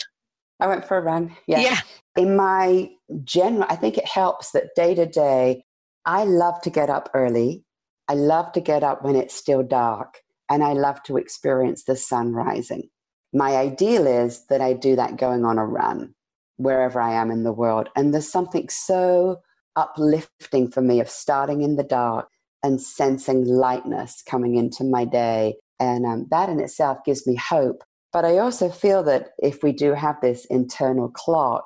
[0.60, 1.36] I went for a run.
[1.46, 1.60] Yeah.
[1.60, 1.80] Yeah.
[2.16, 2.90] In my
[3.24, 5.64] general, I think it helps that day to day,
[6.04, 7.64] I love to get up early.
[8.08, 11.94] I love to get up when it's still dark, and I love to experience the
[11.96, 12.88] sun rising
[13.32, 16.14] my ideal is that I do that going on a run
[16.56, 17.88] wherever I am in the world.
[17.94, 19.40] And there's something so
[19.76, 22.28] uplifting for me of starting in the dark
[22.62, 25.56] and sensing lightness coming into my day.
[25.78, 27.84] And um, that in itself gives me hope.
[28.12, 31.64] But I also feel that if we do have this internal clock,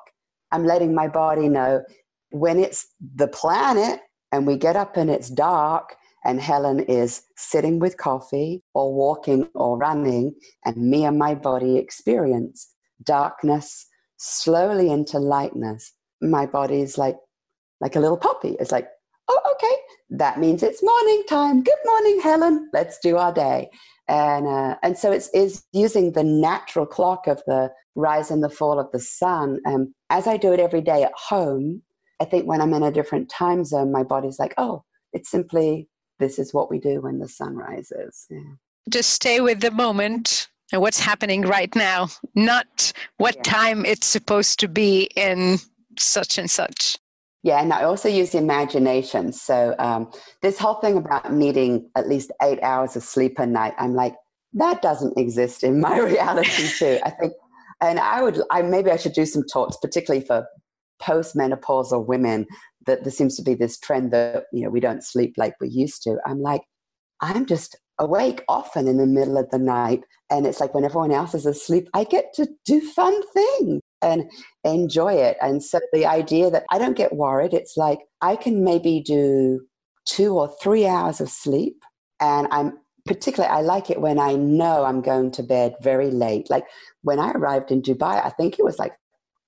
[0.51, 1.83] I'm letting my body know
[2.31, 4.01] when it's the planet
[4.31, 9.47] and we get up and it's dark, and Helen is sitting with coffee or walking
[9.55, 10.33] or running,
[10.65, 13.85] and me and my body experience darkness,
[14.17, 17.17] slowly into lightness, my body's like
[17.81, 18.55] like a little puppy.
[18.59, 18.87] It's like,
[19.27, 19.75] oh, okay,
[20.11, 21.61] that means it's morning time.
[21.63, 22.69] Good morning, Helen.
[22.73, 23.69] Let's do our day.
[24.07, 28.49] And uh, and so it's is using the natural clock of the rise and the
[28.49, 29.59] fall of the sun.
[29.65, 31.81] Um, as I do it every day at home,
[32.19, 35.87] I think when I'm in a different time zone, my body's like, oh, it's simply
[36.19, 38.25] this is what we do when the sun rises.
[38.29, 38.39] Yeah.
[38.89, 43.43] Just stay with the moment and what's happening right now, not what yeah.
[43.43, 45.59] time it's supposed to be in
[45.97, 46.97] such and such.
[47.43, 49.33] Yeah, and I also use the imagination.
[49.33, 50.09] So um,
[50.41, 54.15] this whole thing about needing at least eight hours of sleep a night, I'm like,
[54.53, 56.99] that doesn't exist in my reality too.
[57.03, 57.33] I think,
[57.81, 60.47] and I would, I maybe I should do some talks, particularly for
[61.01, 62.47] postmenopausal women.
[62.85, 65.69] That there seems to be this trend that you know we don't sleep like we
[65.69, 66.17] used to.
[66.25, 66.61] I'm like,
[67.21, 71.11] I'm just awake often in the middle of the night, and it's like when everyone
[71.11, 74.29] else is asleep, I get to do fun things and
[74.63, 75.37] enjoy it.
[75.41, 79.61] And so the idea that I don't get worried, it's like I can maybe do
[80.05, 81.83] two or three hours of sleep.
[82.19, 86.49] And I'm particularly, I like it when I know I'm going to bed very late.
[86.49, 86.65] Like
[87.01, 88.93] when I arrived in Dubai, I think it was like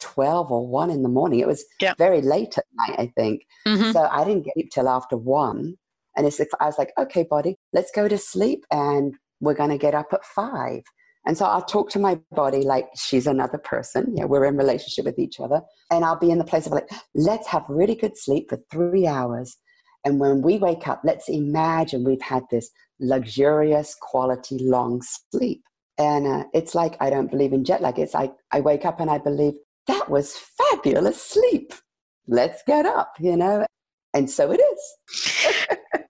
[0.02, 1.40] 12 or 1 in the morning.
[1.40, 1.66] It was
[1.98, 3.46] very late at night, I think.
[3.68, 3.92] Mm-hmm.
[3.92, 5.76] So I didn't get up till after 1.
[6.18, 9.78] And it's, I was like, okay, body, let's go to sleep and we're going to
[9.78, 10.82] get up at 5.
[11.26, 14.14] And so I'll talk to my body like she's another person.
[14.16, 15.62] Yeah, we're in relationship with each other.
[15.90, 19.08] And I'll be in the place of like, let's have really good sleep for three
[19.08, 19.58] hours.
[20.04, 25.64] And when we wake up, let's imagine we've had this luxurious, quality, long sleep.
[25.98, 27.98] And uh, it's like, I don't believe in jet lag.
[27.98, 29.54] It's like, I wake up and I believe
[29.88, 31.74] that was fabulous sleep.
[32.28, 33.66] Let's get up, you know?
[34.14, 35.46] And so it is.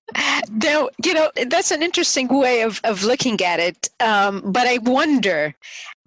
[0.51, 3.89] now, you know, that's an interesting way of, of looking at it.
[3.99, 5.53] Um, but I wonder,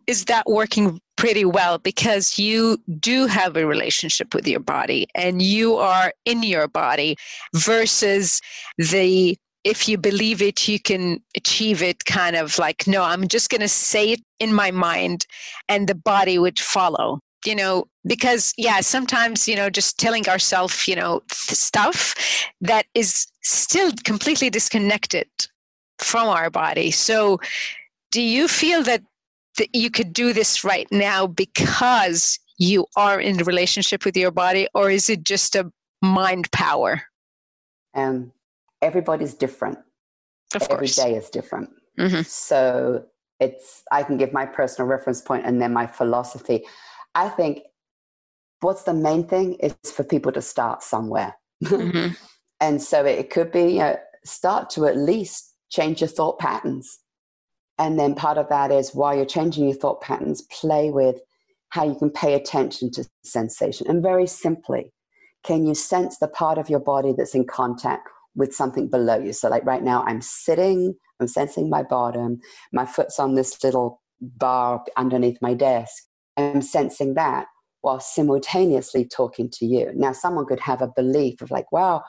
[0.07, 5.43] is that working pretty well because you do have a relationship with your body and
[5.43, 7.17] you are in your body
[7.55, 8.41] versus
[8.79, 13.51] the if you believe it, you can achieve it kind of like, no, I'm just
[13.51, 15.27] going to say it in my mind
[15.69, 20.89] and the body would follow you know because yeah sometimes you know just telling ourselves
[20.89, 22.15] you know stuff
[22.61, 25.29] that is still completely disconnected
[25.99, 26.91] from our body.
[26.91, 27.41] So
[28.11, 29.03] do you feel that,
[29.59, 34.69] that you could do this right now because you are in relationship with your body
[34.75, 35.71] or is it just a
[36.03, 37.03] mind power?
[37.95, 38.33] Um
[38.81, 39.79] everybody's different.
[40.55, 40.97] Of every course.
[40.97, 41.71] day is different.
[41.99, 42.23] Mm-hmm.
[42.23, 43.05] so
[43.41, 46.65] it's i can give my personal reference point and then my philosophy
[47.15, 47.63] I think
[48.61, 51.37] what's the main thing is for people to start somewhere.
[51.65, 52.15] Mm-hmm.
[52.61, 56.99] and so it could be you know, start to at least change your thought patterns.
[57.79, 61.21] And then part of that is while you're changing your thought patterns, play with
[61.71, 63.87] how you can pay attention to sensation.
[63.89, 64.93] And very simply,
[65.45, 69.33] can you sense the part of your body that's in contact with something below you?
[69.33, 72.41] So, like right now, I'm sitting, I'm sensing my bottom,
[72.73, 76.08] my foot's on this little bar underneath my desk.
[76.39, 77.47] I'm sensing that
[77.81, 79.93] while simultaneously talking to you.
[79.95, 82.03] Now, someone could have a belief of like, wow,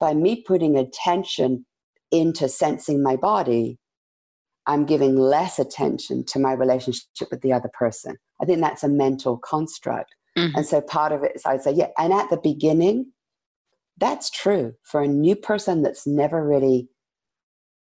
[0.00, 1.66] by me putting attention
[2.10, 3.78] into sensing my body,
[4.66, 8.16] I'm giving less attention to my relationship with the other person.
[8.40, 10.14] I think that's a mental construct.
[10.36, 10.56] Mm-hmm.
[10.56, 11.88] And so part of it is I'd say, yeah.
[11.98, 13.12] And at the beginning,
[13.98, 16.88] that's true for a new person that's never really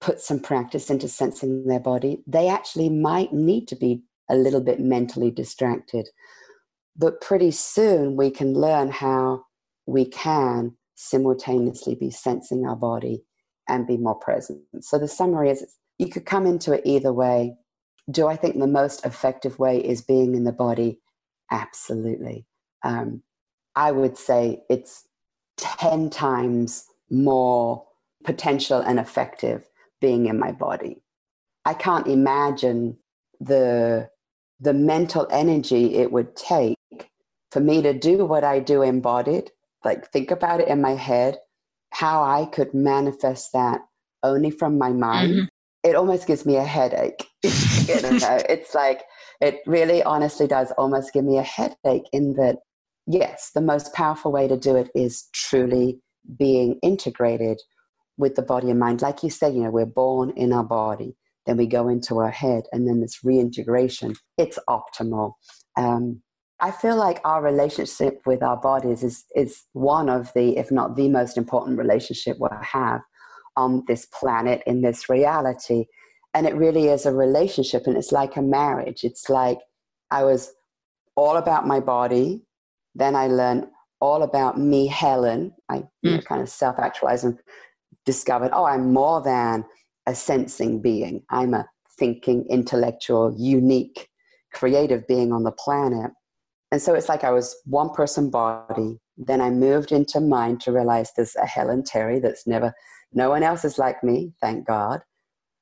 [0.00, 2.22] put some practice into sensing their body.
[2.26, 6.08] They actually might need to be a little bit mentally distracted.
[6.96, 9.44] But pretty soon we can learn how
[9.86, 13.24] we can simultaneously be sensing our body
[13.68, 14.60] and be more present.
[14.80, 17.56] So the summary is you could come into it either way.
[18.10, 21.00] Do I think the most effective way is being in the body?
[21.50, 22.46] Absolutely.
[22.82, 23.22] Um,
[23.74, 25.06] I would say it's
[25.58, 27.84] 10 times more
[28.24, 29.68] potential and effective
[30.00, 31.02] being in my body.
[31.64, 32.98] I can't imagine
[33.40, 34.10] the
[34.62, 36.76] the mental energy it would take
[37.50, 39.50] for me to do what I do embodied,
[39.84, 41.38] like think about it in my head,
[41.90, 43.80] how I could manifest that
[44.22, 45.32] only from my mind.
[45.32, 45.44] Mm-hmm.
[45.82, 47.26] It almost gives me a headache.
[47.42, 49.02] you know, it's like
[49.40, 52.58] it really honestly does almost give me a headache in that
[53.08, 55.98] yes, the most powerful way to do it is truly
[56.38, 57.60] being integrated
[58.16, 59.02] with the body and mind.
[59.02, 62.30] Like you said, you know, we're born in our body then we go into our
[62.30, 65.32] head and then this reintegration it's optimal
[65.76, 66.20] um,
[66.60, 70.96] i feel like our relationship with our bodies is is one of the if not
[70.96, 73.00] the most important relationship we'll have
[73.56, 75.84] on this planet in this reality
[76.34, 79.58] and it really is a relationship and it's like a marriage it's like
[80.10, 80.52] i was
[81.16, 82.42] all about my body.
[82.94, 83.66] Then I learned
[84.00, 85.52] all about me, Helen.
[85.68, 86.24] I mm.
[86.24, 87.38] kind of self actualized and
[88.04, 89.64] discovered, oh, I'm more than
[90.06, 91.22] a sensing being.
[91.30, 91.66] I'm a
[91.98, 94.08] thinking, intellectual, unique,
[94.52, 96.10] creative being on the planet.
[96.70, 98.98] And so it's like I was one person body.
[99.16, 102.72] Then I moved into mind to realize there's a Helen Terry that's never,
[103.12, 105.00] no one else is like me, thank God.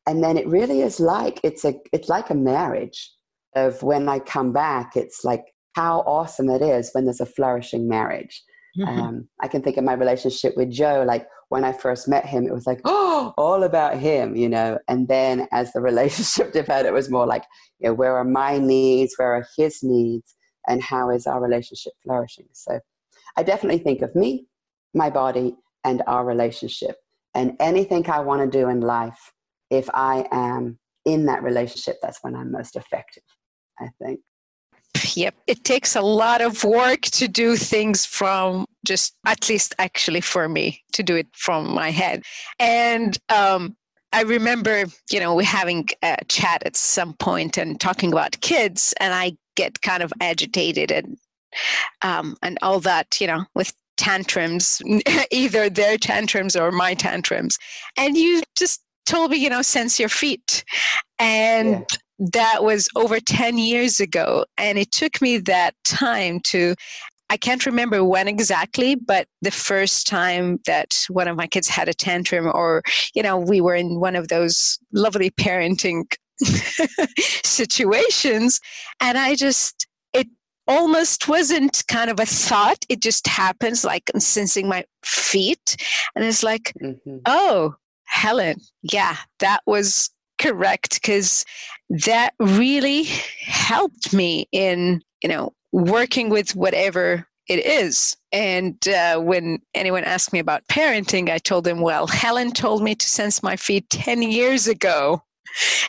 [0.06, 3.10] And then it really is like, it's a, it's like a marriage
[3.54, 7.88] of when I come back, it's like how awesome it is when there's a flourishing
[7.88, 8.42] marriage.
[8.78, 9.00] Mm-hmm.
[9.00, 12.46] Um, I can think of my relationship with Joe, like when I first met him,
[12.46, 14.78] it was like, oh, all about him, you know.
[14.88, 17.44] And then as the relationship developed, it was more like,
[17.78, 19.14] you know, where are my needs?
[19.16, 20.34] Where are his needs?
[20.68, 22.46] And how is our relationship flourishing?
[22.52, 22.80] So
[23.36, 24.46] I definitely think of me,
[24.94, 26.96] my body, and our relationship.
[27.34, 29.32] And anything I want to do in life,
[29.70, 33.22] if I am in that relationship, that's when I'm most effective,
[33.80, 34.20] I think.
[35.14, 35.34] Yep.
[35.46, 40.48] It takes a lot of work to do things from just, at least actually for
[40.48, 42.22] me, to do it from my head.
[42.58, 43.76] And um,
[44.12, 48.94] I remember, you know, we having a chat at some point and talking about kids,
[49.00, 51.16] and I get kind of agitated and
[52.02, 54.80] um, and all that, you know, with tantrums,
[55.30, 57.58] either their tantrums or my tantrums.
[57.96, 60.64] And you just told me, you know, sense your feet.
[61.18, 64.44] And yeah that was over 10 years ago.
[64.58, 66.74] And it took me that time to,
[67.30, 71.88] I can't remember when exactly, but the first time that one of my kids had
[71.88, 72.82] a tantrum, or,
[73.14, 76.04] you know, we were in one of those lovely parenting
[77.44, 78.60] situations.
[79.00, 80.28] And I just, it
[80.68, 82.84] almost wasn't kind of a thought.
[82.90, 85.76] It just happens like I'm sensing my feet.
[86.14, 87.18] And it's like, mm-hmm.
[87.24, 90.10] oh, Helen, yeah, that was
[90.40, 91.44] correct because
[91.90, 93.04] that really
[93.44, 98.16] helped me in you know working with whatever it is.
[98.32, 102.94] And uh, when anyone asked me about parenting i told them well helen told me
[102.94, 105.22] to sense my feet 10 years ago.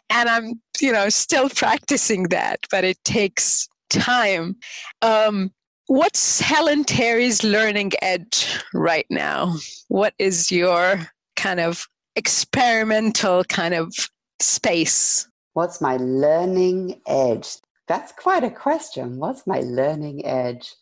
[0.09, 4.55] And i'm you know still practicing that but it takes time.
[5.01, 5.51] Um,
[5.87, 9.55] what's helen terry's learning edge right now?
[9.87, 11.85] What is your kind of
[12.15, 13.93] experimental kind of
[14.41, 15.27] space?
[15.53, 17.57] What's my learning edge?
[17.87, 19.17] That's quite a question.
[19.17, 20.73] What's my learning edge?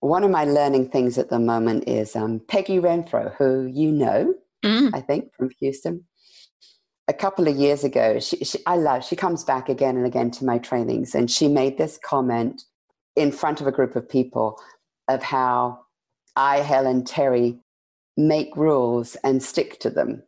[0.00, 4.34] One of my learning things at the moment is um, Peggy Renfro, who you know,
[4.64, 4.90] mm.
[4.92, 6.04] I think, from Houston.
[7.08, 10.30] A couple of years ago, she, she, I love, she comes back again and again
[10.32, 12.62] to my trainings, and she made this comment
[13.16, 14.58] in front of a group of people
[15.08, 15.80] of how
[16.36, 17.58] I, Helen Terry,
[18.16, 20.22] make rules and stick to them.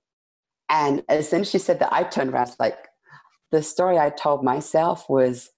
[0.68, 2.88] And as soon as she said that, I turned around like
[3.52, 5.50] the story I told myself was,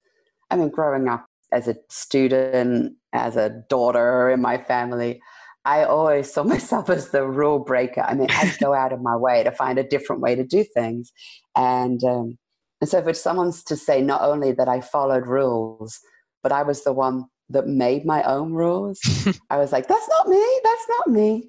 [0.51, 5.21] I mean, growing up as a student, as a daughter in my family,
[5.65, 8.03] I always saw myself as the rule breaker.
[8.03, 10.65] I mean, I'd go out of my way to find a different way to do
[10.65, 11.13] things.
[11.57, 12.39] And, um,
[12.81, 15.99] and so for someone's to say not only that I followed rules,
[16.43, 19.01] but I was the one that made my own rules,
[19.51, 21.49] I was like, that's not me, that's not me.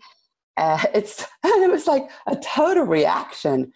[0.57, 3.71] Uh, it's it was like a total reaction,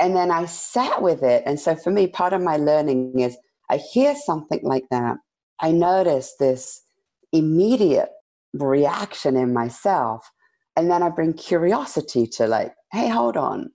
[0.00, 1.42] and then I sat with it.
[1.46, 3.36] And so for me, part of my learning is
[3.70, 5.16] I hear something like that,
[5.60, 6.82] I notice this
[7.32, 8.10] immediate
[8.52, 10.30] reaction in myself,
[10.76, 13.70] and then I bring curiosity to like, hey, hold on,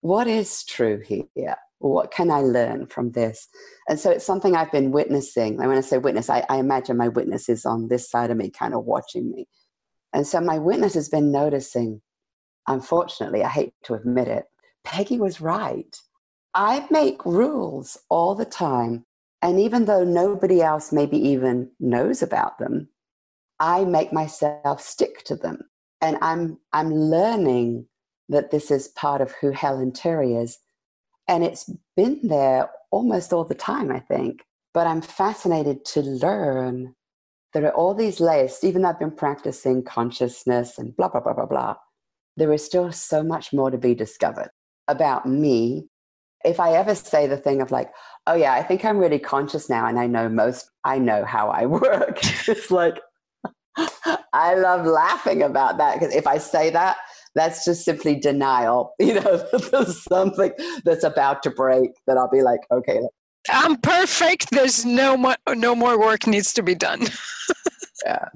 [0.00, 1.56] what is true here?
[1.80, 3.46] What can I learn from this?
[3.88, 5.58] And so it's something I've been witnessing.
[5.60, 8.36] And when I say witness, I, I imagine my witness is on this side of
[8.36, 9.46] me, kind of watching me.
[10.12, 12.00] And so my witness has been noticing,
[12.66, 14.44] unfortunately, I hate to admit it,
[14.84, 16.00] Peggy was right.
[16.54, 19.04] I make rules all the time.
[19.42, 22.88] And even though nobody else maybe even knows about them,
[23.60, 25.60] I make myself stick to them.
[26.00, 27.86] And I'm, I'm learning
[28.28, 30.58] that this is part of who Helen Terry is.
[31.28, 34.42] And it's been there almost all the time, I think.
[34.74, 36.94] But I'm fascinated to learn
[37.54, 38.58] there are all these layers.
[38.62, 41.76] Even though I've been practicing consciousness and blah, blah, blah, blah, blah,
[42.36, 44.50] there is still so much more to be discovered
[44.86, 45.88] about me.
[46.44, 47.90] If I ever say the thing of like,
[48.26, 51.48] oh yeah, I think I'm really conscious now and I know most, I know how
[51.48, 52.18] I work.
[52.48, 53.00] it's like,
[54.32, 56.96] I love laughing about that because if I say that,
[57.34, 58.94] that's just simply denial.
[59.00, 59.36] You know,
[59.70, 60.52] there's something
[60.84, 63.00] that's about to break that I'll be like, okay,
[63.50, 64.50] I'm perfect.
[64.50, 67.02] There's no more no more work needs to be done.
[68.06, 68.28] yeah,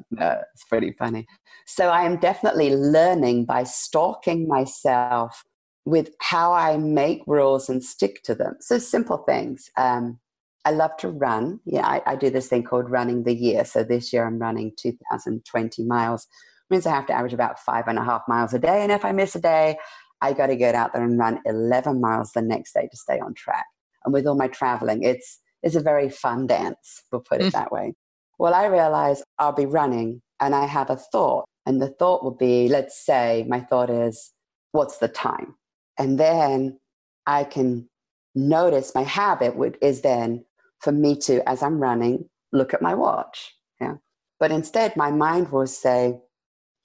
[0.55, 1.27] it's pretty funny.
[1.67, 5.45] So I am definitely learning by stalking myself
[5.85, 8.55] with how I make rules and stick to them.
[8.61, 9.71] So simple things.
[9.77, 10.19] Um,
[10.65, 11.61] I love to run.
[11.65, 13.65] Yeah, I, I, do this thing called running the year.
[13.65, 16.29] So this year I'm running 2,020 miles,
[16.71, 18.83] means I have to average about five and a half miles a day.
[18.83, 19.77] And if I miss a day,
[20.21, 23.19] I got to get out there and run 11 miles the next day to stay
[23.19, 23.65] on track.
[24.05, 27.05] And with all my traveling, it's it's a very fun dance.
[27.11, 27.53] We'll put it mm.
[27.53, 27.95] that way.
[28.39, 32.35] Well, I realize I'll be running and I have a thought, and the thought will
[32.35, 34.33] be, let's say, my thought is,
[34.73, 35.55] what's the time?
[35.99, 36.81] And then
[37.27, 37.89] I can
[38.35, 40.45] notice my habit would, is then
[40.81, 43.55] for me to, as I'm running, look at my watch.
[43.81, 43.95] Yeah.
[44.41, 46.19] But instead, my mind will say,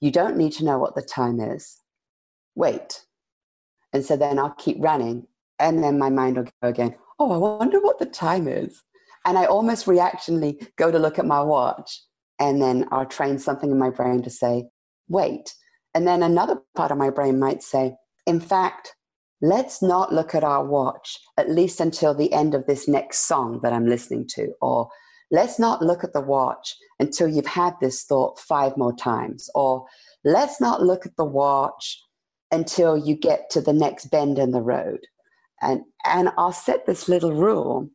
[0.00, 1.78] you don't need to know what the time is.
[2.54, 3.04] Wait.
[3.92, 5.26] And so then I'll keep running.
[5.58, 8.82] And then my mind will go again, oh, I wonder what the time is.
[9.24, 12.02] And I almost reactionally go to look at my watch.
[12.40, 14.68] And then I'll train something in my brain to say,
[15.08, 15.54] wait.
[15.94, 17.94] And then another part of my brain might say,
[18.26, 18.94] in fact,
[19.40, 23.60] let's not look at our watch at least until the end of this next song
[23.62, 24.52] that I'm listening to.
[24.60, 24.88] Or
[25.30, 29.50] let's not look at the watch until you've had this thought five more times.
[29.54, 29.86] Or
[30.24, 32.00] let's not look at the watch
[32.50, 35.00] until you get to the next bend in the road.
[35.62, 37.88] And, and I'll set this little rule.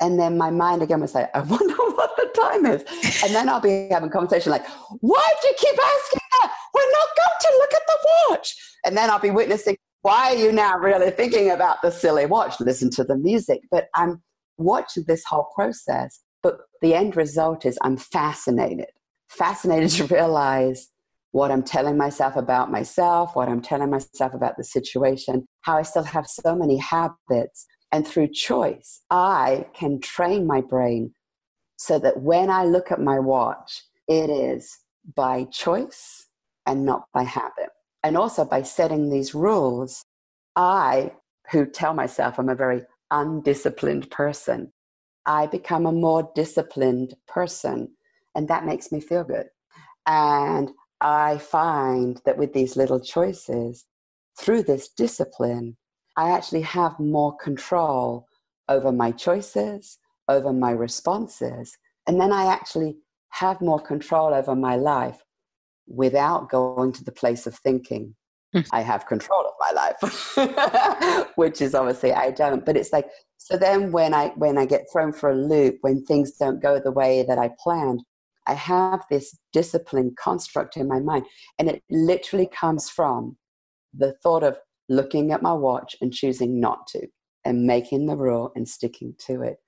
[0.00, 2.82] And then my mind again will say, I wonder what the time is.
[3.24, 4.66] And then I'll be having a conversation like,
[5.00, 6.52] why do you keep asking that?
[6.74, 8.56] We're not going to look at the watch.
[8.84, 12.60] And then I'll be witnessing why are you now really thinking about the silly watch?
[12.60, 13.60] Listen to the music.
[13.70, 14.22] But I'm
[14.56, 16.20] watching this whole process.
[16.42, 18.90] But the end result is I'm fascinated,
[19.28, 20.88] fascinated to realize
[21.32, 25.82] what I'm telling myself about myself, what I'm telling myself about the situation, how I
[25.82, 27.66] still have so many habits.
[27.92, 31.12] And through choice, I can train my brain
[31.76, 34.78] so that when I look at my watch, it is
[35.16, 36.26] by choice
[36.66, 37.70] and not by habit
[38.02, 40.04] and also by setting these rules,
[40.56, 41.12] I,
[41.50, 44.72] who tell myself I'm a very undisciplined person,
[45.26, 47.88] I become a more disciplined person.
[48.34, 49.46] And that makes me feel good.
[50.06, 50.70] And
[51.00, 53.84] I find that with these little choices,
[54.38, 55.76] through this discipline,
[56.16, 58.26] I actually have more control
[58.68, 61.76] over my choices, over my responses.
[62.06, 62.96] And then I actually
[63.30, 65.22] have more control over my life
[65.86, 68.14] without going to the place of thinking
[68.52, 68.60] hmm.
[68.72, 72.64] I have control of my life, which is obviously I don't.
[72.64, 73.56] But it's like so.
[73.56, 76.92] Then when I when I get thrown for a loop, when things don't go the
[76.92, 78.02] way that I planned,
[78.48, 81.26] I have this discipline construct in my mind,
[81.58, 83.36] and it literally comes from
[83.94, 87.06] the thought of looking at my watch and choosing not to,
[87.44, 89.58] and making the rule and sticking to it.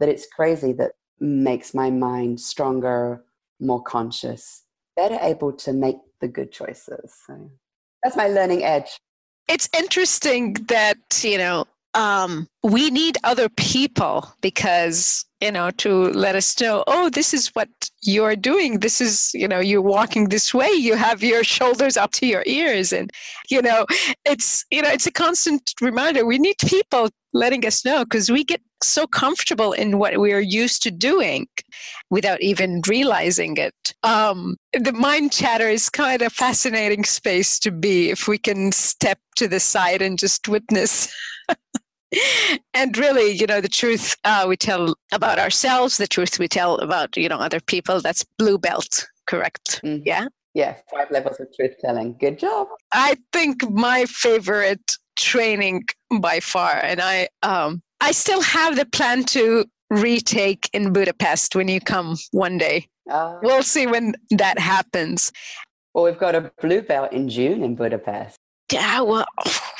[0.00, 3.24] That it's crazy that makes my mind stronger,
[3.60, 4.64] more conscious,
[4.96, 7.14] better able to make the good choices.
[7.26, 7.50] So
[8.02, 8.98] that's my learning edge.
[9.48, 11.64] It's interesting that, you know,
[11.94, 17.48] um, we need other people because you know to let us know oh this is
[17.48, 17.68] what
[18.02, 18.80] you're doing.
[18.80, 20.70] This is you know you're walking this way.
[20.70, 22.92] You have your shoulders up to your ears.
[22.92, 23.10] And
[23.50, 23.86] you know
[24.24, 26.26] it's you know it's a constant reminder.
[26.26, 30.40] We need people letting us know because we get so comfortable in what we are
[30.40, 31.46] used to doing
[32.10, 33.74] without even realizing it.
[34.02, 39.18] Um, the mind chatter is kind of fascinating space to be if we can step
[39.36, 41.12] to the side and just witness
[42.74, 46.76] and really, you know, the truth uh, we tell about ourselves, the truth we tell
[46.78, 49.80] about, you know, other people, that's blue belt, correct?
[49.84, 50.02] Mm-hmm.
[50.06, 50.28] Yeah?
[50.54, 52.16] Yeah, five levels of truth telling.
[52.18, 52.68] Good job.
[52.92, 55.84] I think my favorite training
[56.20, 61.68] by far, and I, um, I still have the plan to retake in Budapest when
[61.68, 62.88] you come one day.
[63.10, 65.32] Uh, we'll see when that happens.
[65.94, 68.38] Well, we've got a blue belt in June in Budapest
[68.72, 69.26] yeah, well,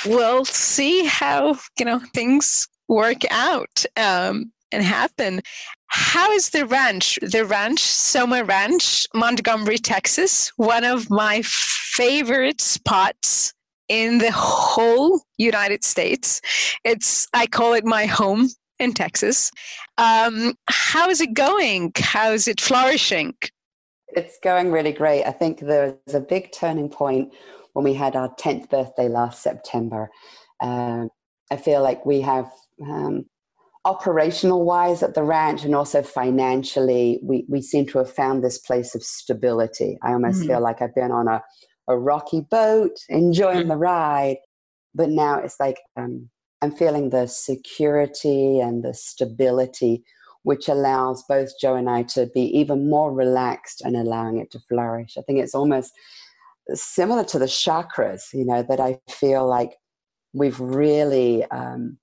[0.06, 5.40] we'll see how you know things work out um, and happen.
[5.88, 7.18] How is the ranch?
[7.22, 13.54] The ranch, Soma Ranch, Montgomery, Texas, one of my favorite spots
[13.88, 16.40] in the whole United States.
[16.84, 19.50] It's I call it my home in Texas.
[19.96, 21.92] Um, how is it going?
[21.96, 23.34] How is it flourishing?
[24.08, 25.24] It's going really great.
[25.24, 27.32] I think there's a big turning point
[27.78, 30.10] when we had our 10th birthday last September.
[30.60, 31.10] Um,
[31.48, 32.50] I feel like we have,
[32.82, 33.26] um,
[33.84, 38.58] operational wise at the ranch and also financially, we, we seem to have found this
[38.58, 39.96] place of stability.
[40.02, 40.48] I almost mm-hmm.
[40.48, 41.40] feel like I've been on a,
[41.86, 43.68] a rocky boat, enjoying mm-hmm.
[43.68, 44.38] the ride,
[44.92, 46.28] but now it's like um,
[46.60, 50.02] I'm feeling the security and the stability,
[50.42, 54.60] which allows both Joe and I to be even more relaxed and allowing it to
[54.68, 55.16] flourish.
[55.16, 55.92] I think it's almost
[56.74, 59.76] similar to the chakras, you know, that I feel like
[60.32, 61.98] we've really um,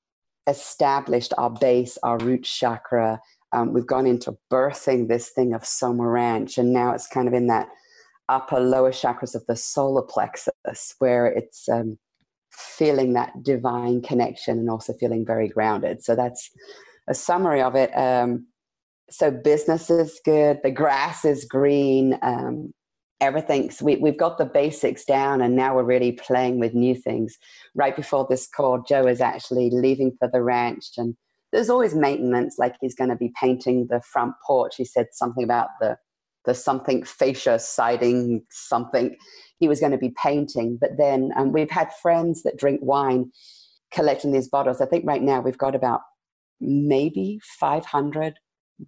[0.47, 3.19] established our base, our root chakra.
[3.51, 7.33] Um, we've gone into birthing this thing of Soma Ranch, and now it's kind of
[7.33, 7.69] in that
[8.27, 11.97] upper lower chakras of the solar plexus where it's um,
[12.51, 16.03] feeling that divine connection and also feeling very grounded.
[16.03, 16.49] So that's
[17.07, 17.95] a summary of it.
[17.95, 18.47] Um,
[19.09, 22.73] so business is good, the grass is green, um,
[23.21, 27.37] everything's we, we've got the basics down and now we're really playing with new things.
[27.73, 31.15] Right before this call, Joe is actually leaving for the ranch and
[31.51, 34.75] there's always maintenance, like he's going to be painting the front porch.
[34.75, 35.97] He said something about the
[36.45, 39.15] the something fascia siding something
[39.57, 40.77] he was going to be painting.
[40.79, 43.31] But then um, we've had friends that drink wine
[43.91, 44.79] collecting these bottles.
[44.79, 46.01] I think right now we've got about
[46.59, 48.35] maybe 500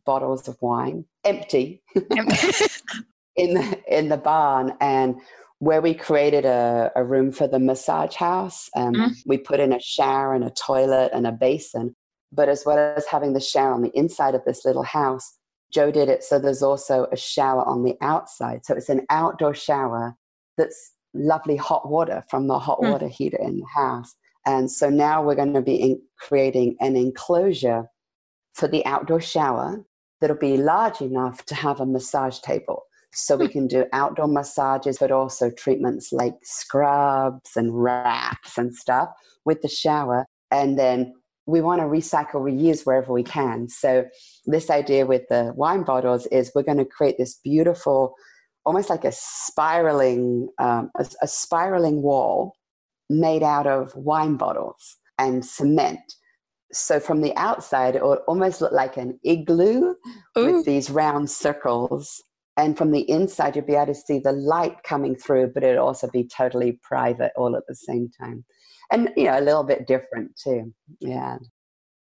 [0.05, 1.82] bottles of wine empty
[3.38, 5.15] in the in the barn and
[5.59, 9.11] where we created a, a room for the massage house um, mm.
[9.25, 11.95] we put in a shower and a toilet and a basin
[12.31, 15.38] but as well as having the shower on the inside of this little house
[15.73, 19.53] joe did it so there's also a shower on the outside so it's an outdoor
[19.53, 20.15] shower
[20.57, 22.91] that's lovely hot water from the hot mm.
[22.91, 24.15] water heater in the house.
[24.45, 27.85] And so now we're going to be in creating an enclosure
[28.53, 29.83] for the outdoor shower
[30.21, 32.83] that'll be large enough to have a massage table.
[33.20, 39.09] So we can do outdoor massages, but also treatments like scrubs and wraps and stuff
[39.43, 40.26] with the shower.
[40.51, 41.13] And then
[41.47, 43.70] we want to recycle, reuse wherever we can.
[43.70, 44.05] So
[44.45, 48.15] this idea with the wine bottles is we're going to create this beautiful
[48.68, 52.53] almost like a spiraling um, a, a spiraling wall
[53.09, 56.01] made out of wine bottles and cement.
[56.74, 59.93] So from the outside, it would almost look like an igloo
[60.38, 60.57] Ooh.
[60.57, 62.22] with these round circles.
[62.58, 65.78] And from the inside, you'd be able to see the light coming through, but it'd
[65.78, 68.43] also be totally private all at the same time.
[68.91, 70.74] And, you know, a little bit different too.
[70.99, 71.38] Yeah.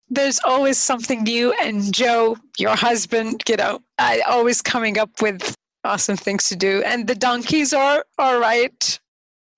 [0.09, 1.53] There's always something new.
[1.63, 6.83] And Joe, your husband, you know, I always coming up with awesome things to do.
[6.85, 9.01] And the donkeys are all right.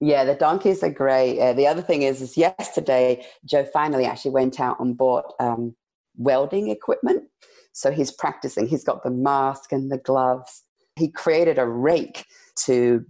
[0.01, 1.41] Yeah, the donkeys are great.
[1.41, 5.75] Uh, the other thing is, is yesterday Joe finally actually went out and bought um,
[6.17, 7.25] welding equipment.
[7.73, 8.67] So he's practicing.
[8.67, 10.63] He's got the mask and the gloves.
[10.97, 12.27] He created a rake
[12.67, 13.05] to,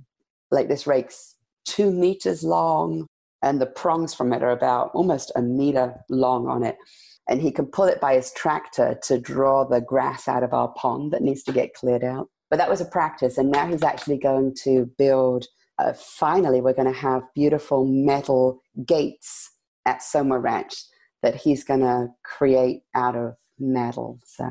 [0.51, 3.07] like this rake's two meters long,
[3.43, 6.77] and the prongs from it are about almost a meter long on it.
[7.29, 10.69] And he can pull it by his tractor to draw the grass out of our
[10.69, 12.29] pond that needs to get cleared out.
[12.51, 15.47] But that was a practice, and now he's actually going to build.
[15.79, 19.51] Uh, finally, we're going to have beautiful metal gates
[19.87, 20.75] at Soma Ranch
[21.23, 24.21] that he's going to create out of metal.
[24.25, 24.51] So,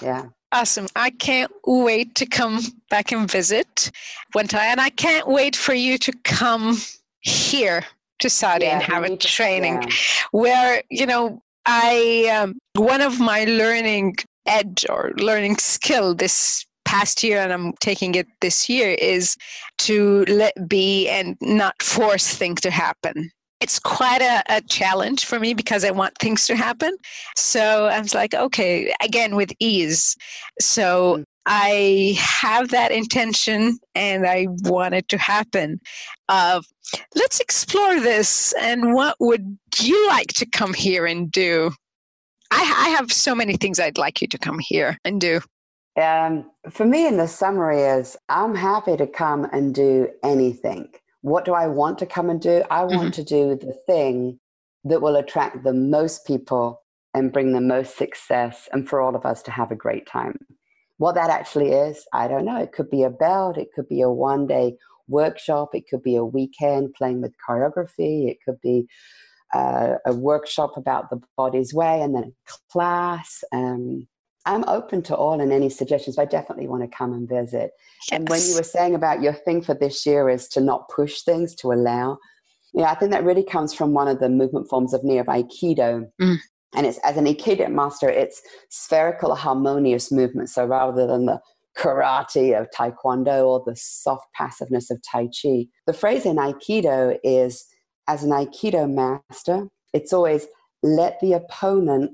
[0.00, 0.26] yeah.
[0.52, 0.86] Awesome.
[0.96, 3.90] I can't wait to come back and visit
[4.32, 4.62] one time.
[4.62, 6.78] And I can't wait for you to come
[7.20, 7.84] here
[8.20, 9.88] to Saudi yeah, and have a training yeah.
[10.30, 17.22] where, you know, I, um, one of my learning edge or learning skill this past
[17.22, 19.36] year and I'm taking it this year is
[19.78, 23.30] to let be and not force things to happen.
[23.60, 26.96] It's quite a, a challenge for me because I want things to happen.
[27.36, 30.16] So I was like, okay, again with ease.
[30.60, 31.24] So mm.
[31.46, 35.80] I have that intention and I want it to happen.
[36.28, 36.66] Of
[37.14, 41.72] let's explore this and what would you like to come here and do?
[42.50, 45.40] I, I have so many things I'd like you to come here and do.
[46.00, 50.88] Um, for me, in the summary is I'm happy to come and do anything.
[51.22, 52.62] What do I want to come and do?
[52.70, 53.22] I want mm-hmm.
[53.22, 54.38] to do the thing
[54.84, 56.82] that will attract the most people
[57.14, 60.38] and bring the most success and for all of us to have a great time.
[60.98, 62.60] What that actually is, I don't know.
[62.60, 64.76] It could be a belt, it could be a one day
[65.08, 68.86] workshop, it could be a weekend playing with choreography, it could be
[69.54, 73.42] uh, a workshop about the body's way and then a class.
[73.52, 74.06] Um,
[74.48, 76.16] I'm open to all and any suggestions.
[76.16, 77.72] but I definitely want to come and visit.
[78.10, 78.12] Yes.
[78.12, 81.20] And when you were saying about your thing for this year is to not push
[81.20, 82.18] things, to allow.
[82.72, 86.06] Yeah, I think that really comes from one of the movement forms of Nia Aikido.
[86.20, 86.38] Mm.
[86.74, 88.40] And it's as an Aikido master, it's
[88.70, 90.48] spherical, harmonious movement.
[90.48, 91.40] So rather than the
[91.76, 97.66] karate of Taekwondo or the soft passiveness of Tai Chi, the phrase in Aikido is
[98.06, 100.46] as an Aikido master, it's always
[100.82, 102.12] let the opponent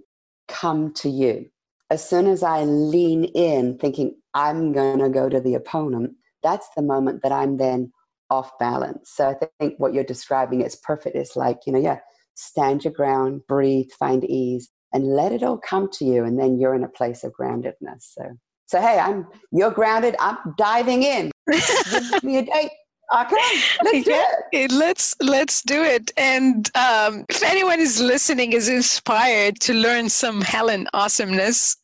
[0.49, 1.47] come to you
[1.91, 6.13] as soon as I lean in thinking I'm going to go to the opponent,
[6.43, 7.93] that's the moment that I'm then
[8.31, 9.11] off balance.
[9.15, 11.17] So I think what you're describing is perfect.
[11.17, 11.99] It's like, you know, yeah,
[12.35, 16.25] stand your ground, breathe, find ease, and let it all come to you.
[16.25, 18.01] And then you're in a place of groundedness.
[18.01, 18.23] So,
[18.67, 20.17] so hey, I'm you're grounded.
[20.19, 21.31] I'm diving in.
[21.51, 22.71] Give me a date.
[23.15, 24.73] Okay, let's do it.
[24.73, 26.11] Let's let's do it.
[26.17, 31.77] And um, if anyone is listening is inspired to learn some Helen awesomeness,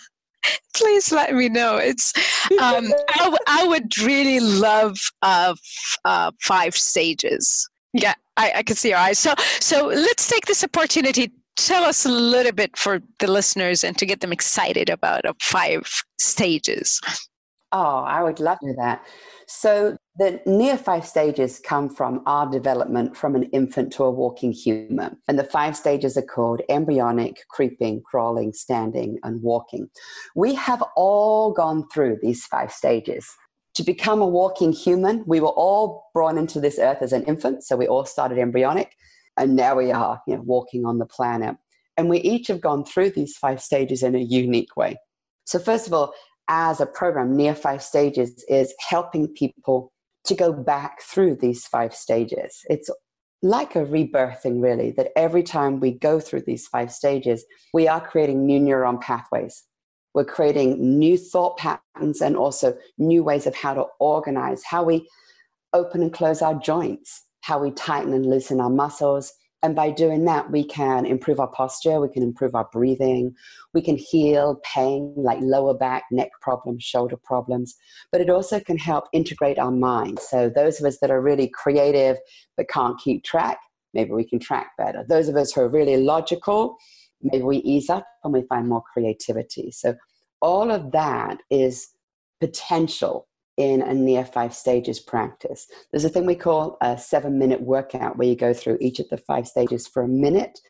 [0.76, 1.76] please let me know.
[1.76, 2.12] It's
[2.60, 7.68] um, I, w- I would really love uh, f- uh, five stages.
[7.92, 9.18] Yeah, I, I can see your eyes.
[9.18, 11.32] So so let's take this opportunity.
[11.56, 15.32] Tell us a little bit for the listeners and to get them excited about uh,
[15.40, 17.00] five stages.
[17.70, 19.04] Oh, I would love to do that.
[19.46, 24.52] So the Nia five stages come from our development from an infant to a walking
[24.52, 25.18] human.
[25.28, 29.90] And the five stages are called embryonic, creeping, crawling, standing, and walking.
[30.34, 33.28] We have all gone through these five stages.
[33.74, 37.62] To become a walking human, we were all born into this earth as an infant,
[37.62, 38.96] so we all started embryonic,
[39.36, 41.54] and now we are you know, walking on the planet.
[41.96, 44.96] And we each have gone through these five stages in a unique way.
[45.44, 46.12] So, first of all,
[46.48, 49.92] as a program, Nia Five Stages is helping people
[50.24, 52.60] to go back through these five stages.
[52.68, 52.90] It's
[53.42, 58.00] like a rebirthing, really, that every time we go through these five stages, we are
[58.00, 59.62] creating new neuron pathways.
[60.14, 65.08] We're creating new thought patterns and also new ways of how to organize, how we
[65.72, 69.32] open and close our joints, how we tighten and loosen our muscles,
[69.62, 73.34] and by doing that, we can improve our posture, we can improve our breathing,
[73.74, 77.74] we can heal pain like lower back, neck problems, shoulder problems.
[78.12, 80.20] But it also can help integrate our mind.
[80.20, 82.18] So, those of us that are really creative
[82.56, 83.58] but can't keep track,
[83.94, 85.04] maybe we can track better.
[85.08, 86.76] Those of us who are really logical,
[87.20, 89.72] maybe we ease up and we find more creativity.
[89.72, 89.94] So,
[90.40, 91.88] all of that is
[92.40, 93.27] potential
[93.58, 95.66] in a Nia five stages practice.
[95.90, 99.08] There's a thing we call a seven minute workout where you go through each of
[99.10, 100.60] the five stages for a minute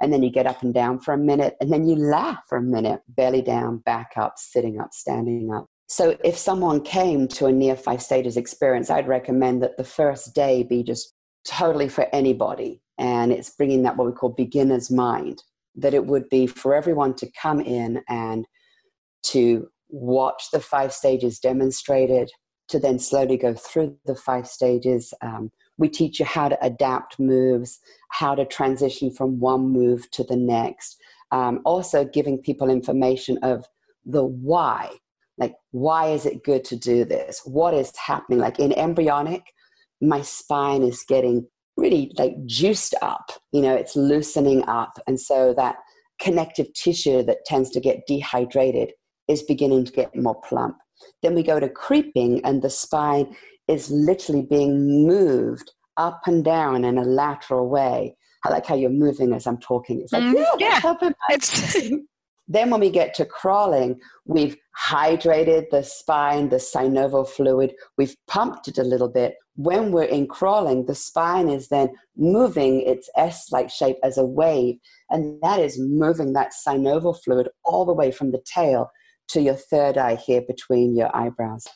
[0.00, 2.58] and then you get up and down for a minute and then you laugh for
[2.58, 5.66] a minute, belly down, back up, sitting up, standing up.
[5.86, 10.34] So if someone came to a Nia five stages experience, I'd recommend that the first
[10.34, 11.14] day be just
[11.46, 12.82] totally for anybody.
[12.98, 15.42] And it's bringing that what we call beginner's mind,
[15.76, 18.46] that it would be for everyone to come in and
[19.24, 22.30] to watch the five stages demonstrated,
[22.68, 25.14] to then slowly go through the five stages.
[25.22, 27.78] Um, we teach you how to adapt moves,
[28.10, 30.96] how to transition from one move to the next.
[31.30, 33.66] Um, also, giving people information of
[34.04, 34.90] the why.
[35.38, 37.42] Like, why is it good to do this?
[37.44, 38.38] What is happening?
[38.38, 39.42] Like in embryonic,
[40.00, 44.98] my spine is getting really like juiced up, you know, it's loosening up.
[45.06, 45.76] And so that
[46.20, 48.92] connective tissue that tends to get dehydrated
[49.32, 50.76] is beginning to get more plump.
[51.22, 53.34] Then we go to creeping, and the spine
[53.68, 58.16] is literally being moved up and down in a lateral way.
[58.44, 60.00] I like how you're moving as I'm talking.
[60.00, 61.10] It's like, mm, yeah, yeah.
[61.30, 61.88] It's
[62.48, 68.68] then when we get to crawling, we've hydrated the spine, the synovial fluid, we've pumped
[68.68, 69.36] it a little bit.
[69.54, 74.24] When we're in crawling, the spine is then moving its S like shape as a
[74.24, 74.76] wave,
[75.10, 78.90] and that is moving that synovial fluid all the way from the tail
[79.28, 81.66] to your third eye here between your eyebrows.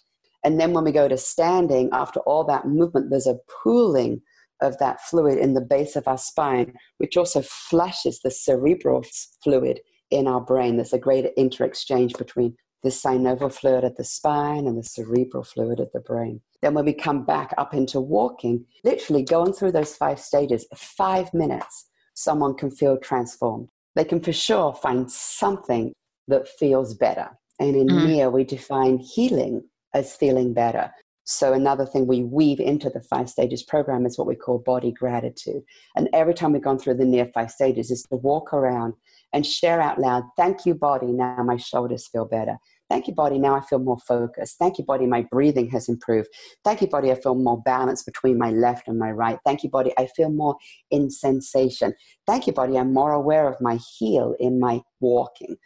[0.45, 4.23] And then when we go to standing, after all that movement, there's a pooling
[4.63, 9.05] of that fluid in the base of our spine, which also flushes the cerebral
[9.43, 9.81] fluid
[10.11, 10.77] in our brain.
[10.77, 15.81] There's a greater interexchange between the synovial fluid at the spine and the cerebral fluid
[15.81, 16.41] at the brain.
[16.63, 21.33] Then, when we come back up into walking, literally going through those five stages, five
[21.35, 23.69] minutes, someone can feel transformed.
[23.95, 25.93] They can for sure find something
[26.29, 27.29] that feels better.
[27.59, 28.33] And in mm.
[28.33, 29.63] We define healing
[29.95, 30.93] as feeling better.
[31.29, 34.93] So, another thing we weave into the five stages program is what we call body
[34.93, 35.63] gratitude.
[35.97, 38.95] And every time we've gone through the Nia five stages, is to walk around
[39.33, 41.09] and share out loud, Thank you, body.
[41.09, 42.59] Now my shoulders feel better.
[42.89, 43.39] Thank you, body.
[43.39, 44.59] Now I feel more focused.
[44.59, 45.07] Thank you, body.
[45.07, 46.29] My breathing has improved.
[46.65, 47.11] Thank you, body.
[47.11, 49.39] I feel more balance between my left and my right.
[49.45, 49.93] Thank you, body.
[49.99, 50.57] I feel more
[50.93, 51.95] in sensation.
[52.27, 52.79] Thank you, body.
[52.79, 55.57] I'm more aware of my heel in my walking.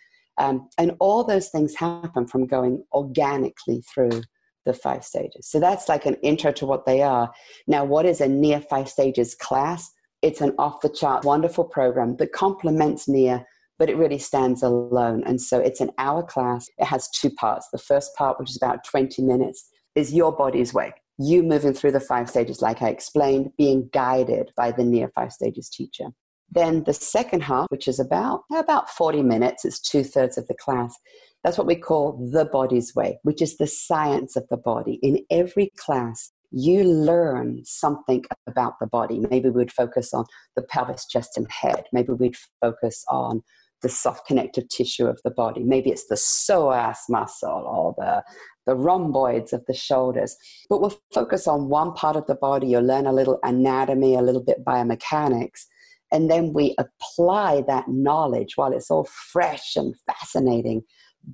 [0.41, 4.23] Um, and all those things happen from going organically through
[4.65, 5.47] the five stages.
[5.47, 7.31] So that's like an intro to what they are.
[7.67, 9.91] Now, what is a Nia five stages class?
[10.23, 13.45] It's an off the chart, wonderful program that complements Nia,
[13.79, 15.23] but it really stands alone.
[15.27, 16.69] And so it's an hour class.
[16.79, 17.69] It has two parts.
[17.71, 20.93] The first part, which is about 20 minutes, is your body's way.
[21.19, 25.33] You moving through the five stages, like I explained, being guided by the Nia five
[25.33, 26.07] stages teacher.
[26.51, 30.55] Then the second half, which is about, about 40 minutes, it's two thirds of the
[30.55, 30.97] class.
[31.45, 34.99] That's what we call the body's way, which is the science of the body.
[35.03, 39.21] In every class, you learn something about the body.
[39.31, 40.25] Maybe we'd focus on
[40.57, 41.85] the pelvis, chest, and head.
[41.93, 43.43] Maybe we'd focus on
[43.83, 45.63] the soft connective tissue of the body.
[45.63, 48.23] Maybe it's the psoas muscle or the,
[48.67, 50.37] the rhomboids of the shoulders.
[50.69, 52.69] But we'll focus on one part of the body.
[52.69, 55.67] You'll learn a little anatomy, a little bit biomechanics.
[56.13, 60.83] And then we apply that knowledge while it's all fresh and fascinating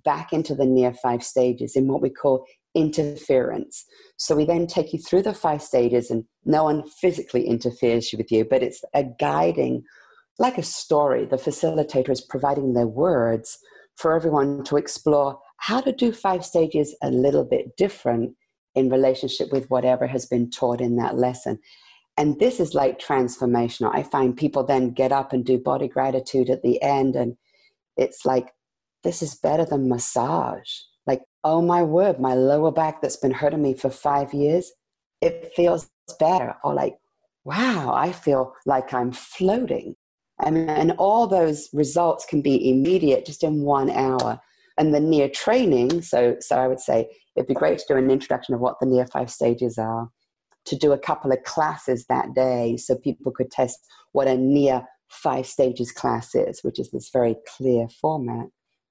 [0.05, 3.85] back into the Nia five stages in what we call interference.
[4.19, 8.31] So we then take you through the five stages, and no one physically interferes with
[8.31, 9.85] you, but it's a guiding,
[10.39, 11.25] like a story.
[11.25, 13.59] The facilitator is providing their words
[13.97, 18.35] for everyone to explore how to do five stages a little bit different
[18.75, 21.59] in relationship with whatever has been taught in that lesson.
[22.17, 23.95] And this is like transformational.
[23.95, 27.37] I find people then get up and do body gratitude at the end, and
[27.97, 28.53] it's like,
[29.05, 30.71] this is better than massage
[31.07, 34.73] like oh my word, my lower back that's been hurting me for five years,
[35.21, 35.89] it feels
[36.19, 36.57] better.
[36.65, 36.97] Or like,
[37.45, 39.95] wow, I feel like I'm floating.
[40.45, 44.41] And, and all those results can be immediate just in one hour.
[44.77, 48.11] And the Nia training, so, so I would say it'd be great to do an
[48.11, 50.11] introduction of what the Nia five stages are,
[50.67, 53.79] to do a couple of classes that day so people could test
[54.13, 58.47] what a Nia five stages class is, which is this very clear format.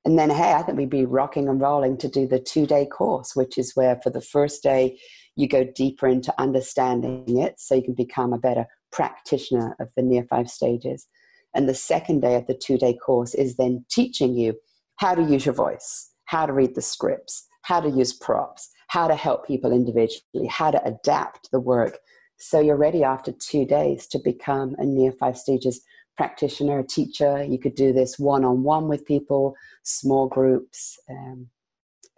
[0.05, 2.85] And then, hey, I think we'd be rocking and rolling to do the two day
[2.85, 4.99] course, which is where for the first day
[5.35, 10.03] you go deeper into understanding it so you can become a better practitioner of the
[10.03, 11.07] Nia five stages.
[11.55, 14.55] And the second day of the two day course is then teaching you
[14.97, 19.07] how to use your voice, how to read the scripts, how to use props, how
[19.07, 21.97] to help people individually, how to adapt the work.
[22.37, 25.81] So you're ready after two days to become a Nia five stages
[26.17, 27.43] practitioner, a teacher.
[27.43, 30.97] You could do this one on one with people, small groups.
[31.09, 31.47] Um,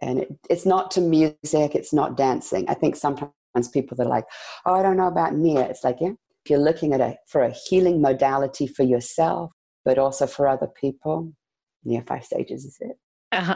[0.01, 2.65] and it, it's not to music, it's not dancing.
[2.69, 3.31] I think sometimes
[3.73, 4.25] people are like,
[4.65, 5.61] oh, I don't know about Nia.
[5.61, 6.11] It's like, yeah,
[6.45, 9.51] if you're looking at a, for a healing modality for yourself,
[9.83, 11.33] but also for other people,
[11.83, 12.97] Nia five stages is it.
[13.31, 13.55] Uh-huh.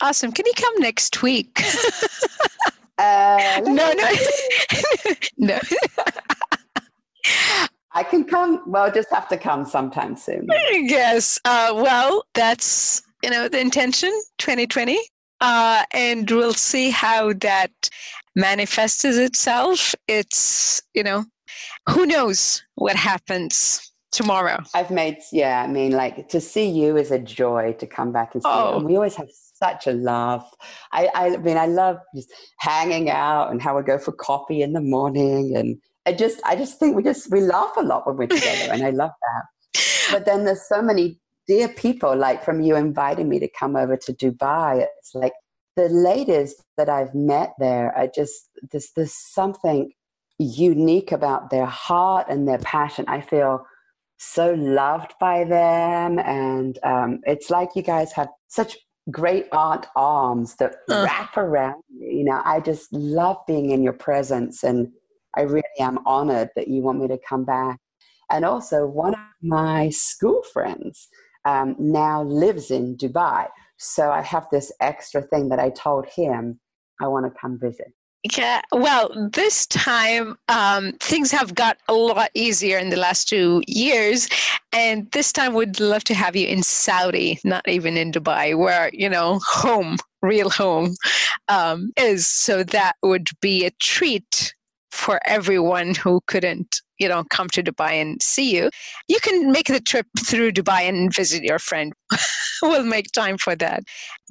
[0.00, 0.30] Awesome.
[0.30, 1.60] Can you come next week?
[2.98, 4.10] uh, no, no,
[5.38, 5.58] no.
[7.92, 8.62] I can come.
[8.66, 10.46] Well, just have to come sometime soon.
[10.70, 11.38] Yes.
[11.44, 14.98] Uh, well, that's you know the intention, 2020,
[15.40, 17.72] uh, and we'll see how that
[18.36, 19.94] manifests itself.
[20.06, 21.24] It's you know,
[21.88, 24.62] who knows what happens tomorrow.
[24.74, 25.62] I've made yeah.
[25.62, 28.48] I mean, like to see you is a joy to come back and see.
[28.48, 28.70] Oh.
[28.70, 28.76] You.
[28.76, 29.28] And we always have
[29.58, 30.48] such a laugh.
[30.92, 34.72] I, I mean, I love just hanging out and how we go for coffee in
[34.72, 35.78] the morning and
[36.08, 38.82] I just I just think we just we laugh a lot when we're together, and
[38.82, 39.82] I love that.
[40.10, 43.94] But then there's so many dear people, like from you inviting me to come over
[43.98, 44.86] to Dubai.
[44.98, 45.34] It's like
[45.76, 49.92] the ladies that I've met there are just there's there's something
[50.38, 53.04] unique about their heart and their passion.
[53.06, 53.66] I feel
[54.16, 58.78] so loved by them, and um, it's like you guys have such
[59.10, 61.02] great aunt arms that uh.
[61.04, 62.18] wrap around me.
[62.18, 64.88] You know, I just love being in your presence and
[65.36, 67.78] I really am honored that you want me to come back.
[68.30, 71.08] And also, one of my school friends
[71.44, 73.48] um, now lives in Dubai.
[73.78, 76.60] So I have this extra thing that I told him
[77.00, 77.92] I want to come visit.
[78.24, 83.62] Yeah, well, this time um, things have got a lot easier in the last two
[83.68, 84.28] years.
[84.72, 88.90] And this time we'd love to have you in Saudi, not even in Dubai, where,
[88.92, 90.94] you know, home, real home
[91.48, 92.26] um, is.
[92.26, 94.54] So that would be a treat
[94.90, 98.70] for everyone who couldn't you know come to dubai and see you
[99.08, 101.92] you can make the trip through dubai and visit your friend.
[102.60, 103.84] We'll make time for that.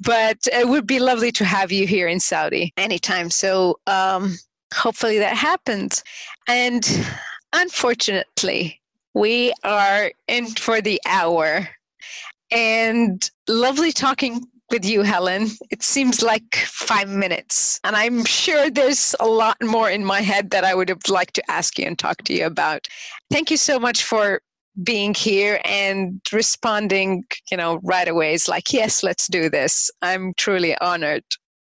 [0.04, 3.30] But it would be lovely to have you here in saudi anytime.
[3.30, 4.36] So um,
[4.74, 6.04] hopefully that happens.
[6.46, 6.86] And
[7.54, 8.82] unfortunately
[9.14, 11.68] we are in for the hour.
[12.50, 15.48] And lovely talking with you, Helen.
[15.70, 17.80] It seems like five minutes.
[17.84, 21.34] And I'm sure there's a lot more in my head that I would have liked
[21.34, 22.86] to ask you and talk to you about.
[23.30, 24.40] Thank you so much for
[24.82, 28.34] being here and responding, you know, right away.
[28.34, 29.90] It's like, yes, let's do this.
[30.02, 31.24] I'm truly honored.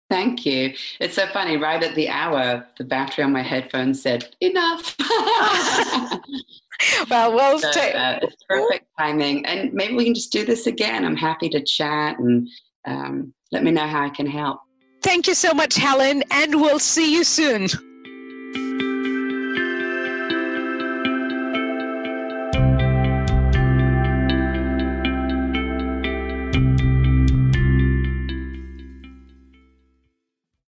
[0.10, 0.74] Thank you.
[1.00, 1.58] It's so funny.
[1.58, 4.96] Right at the hour, the battery on my headphones said, enough.
[7.10, 9.46] well, well, so, uh, it's perfect timing.
[9.46, 11.06] And maybe we can just do this again.
[11.06, 12.50] I'm happy to chat and
[12.86, 14.60] um, let me know how I can help.
[15.02, 17.68] Thank you so much, Helen, and we'll see you soon.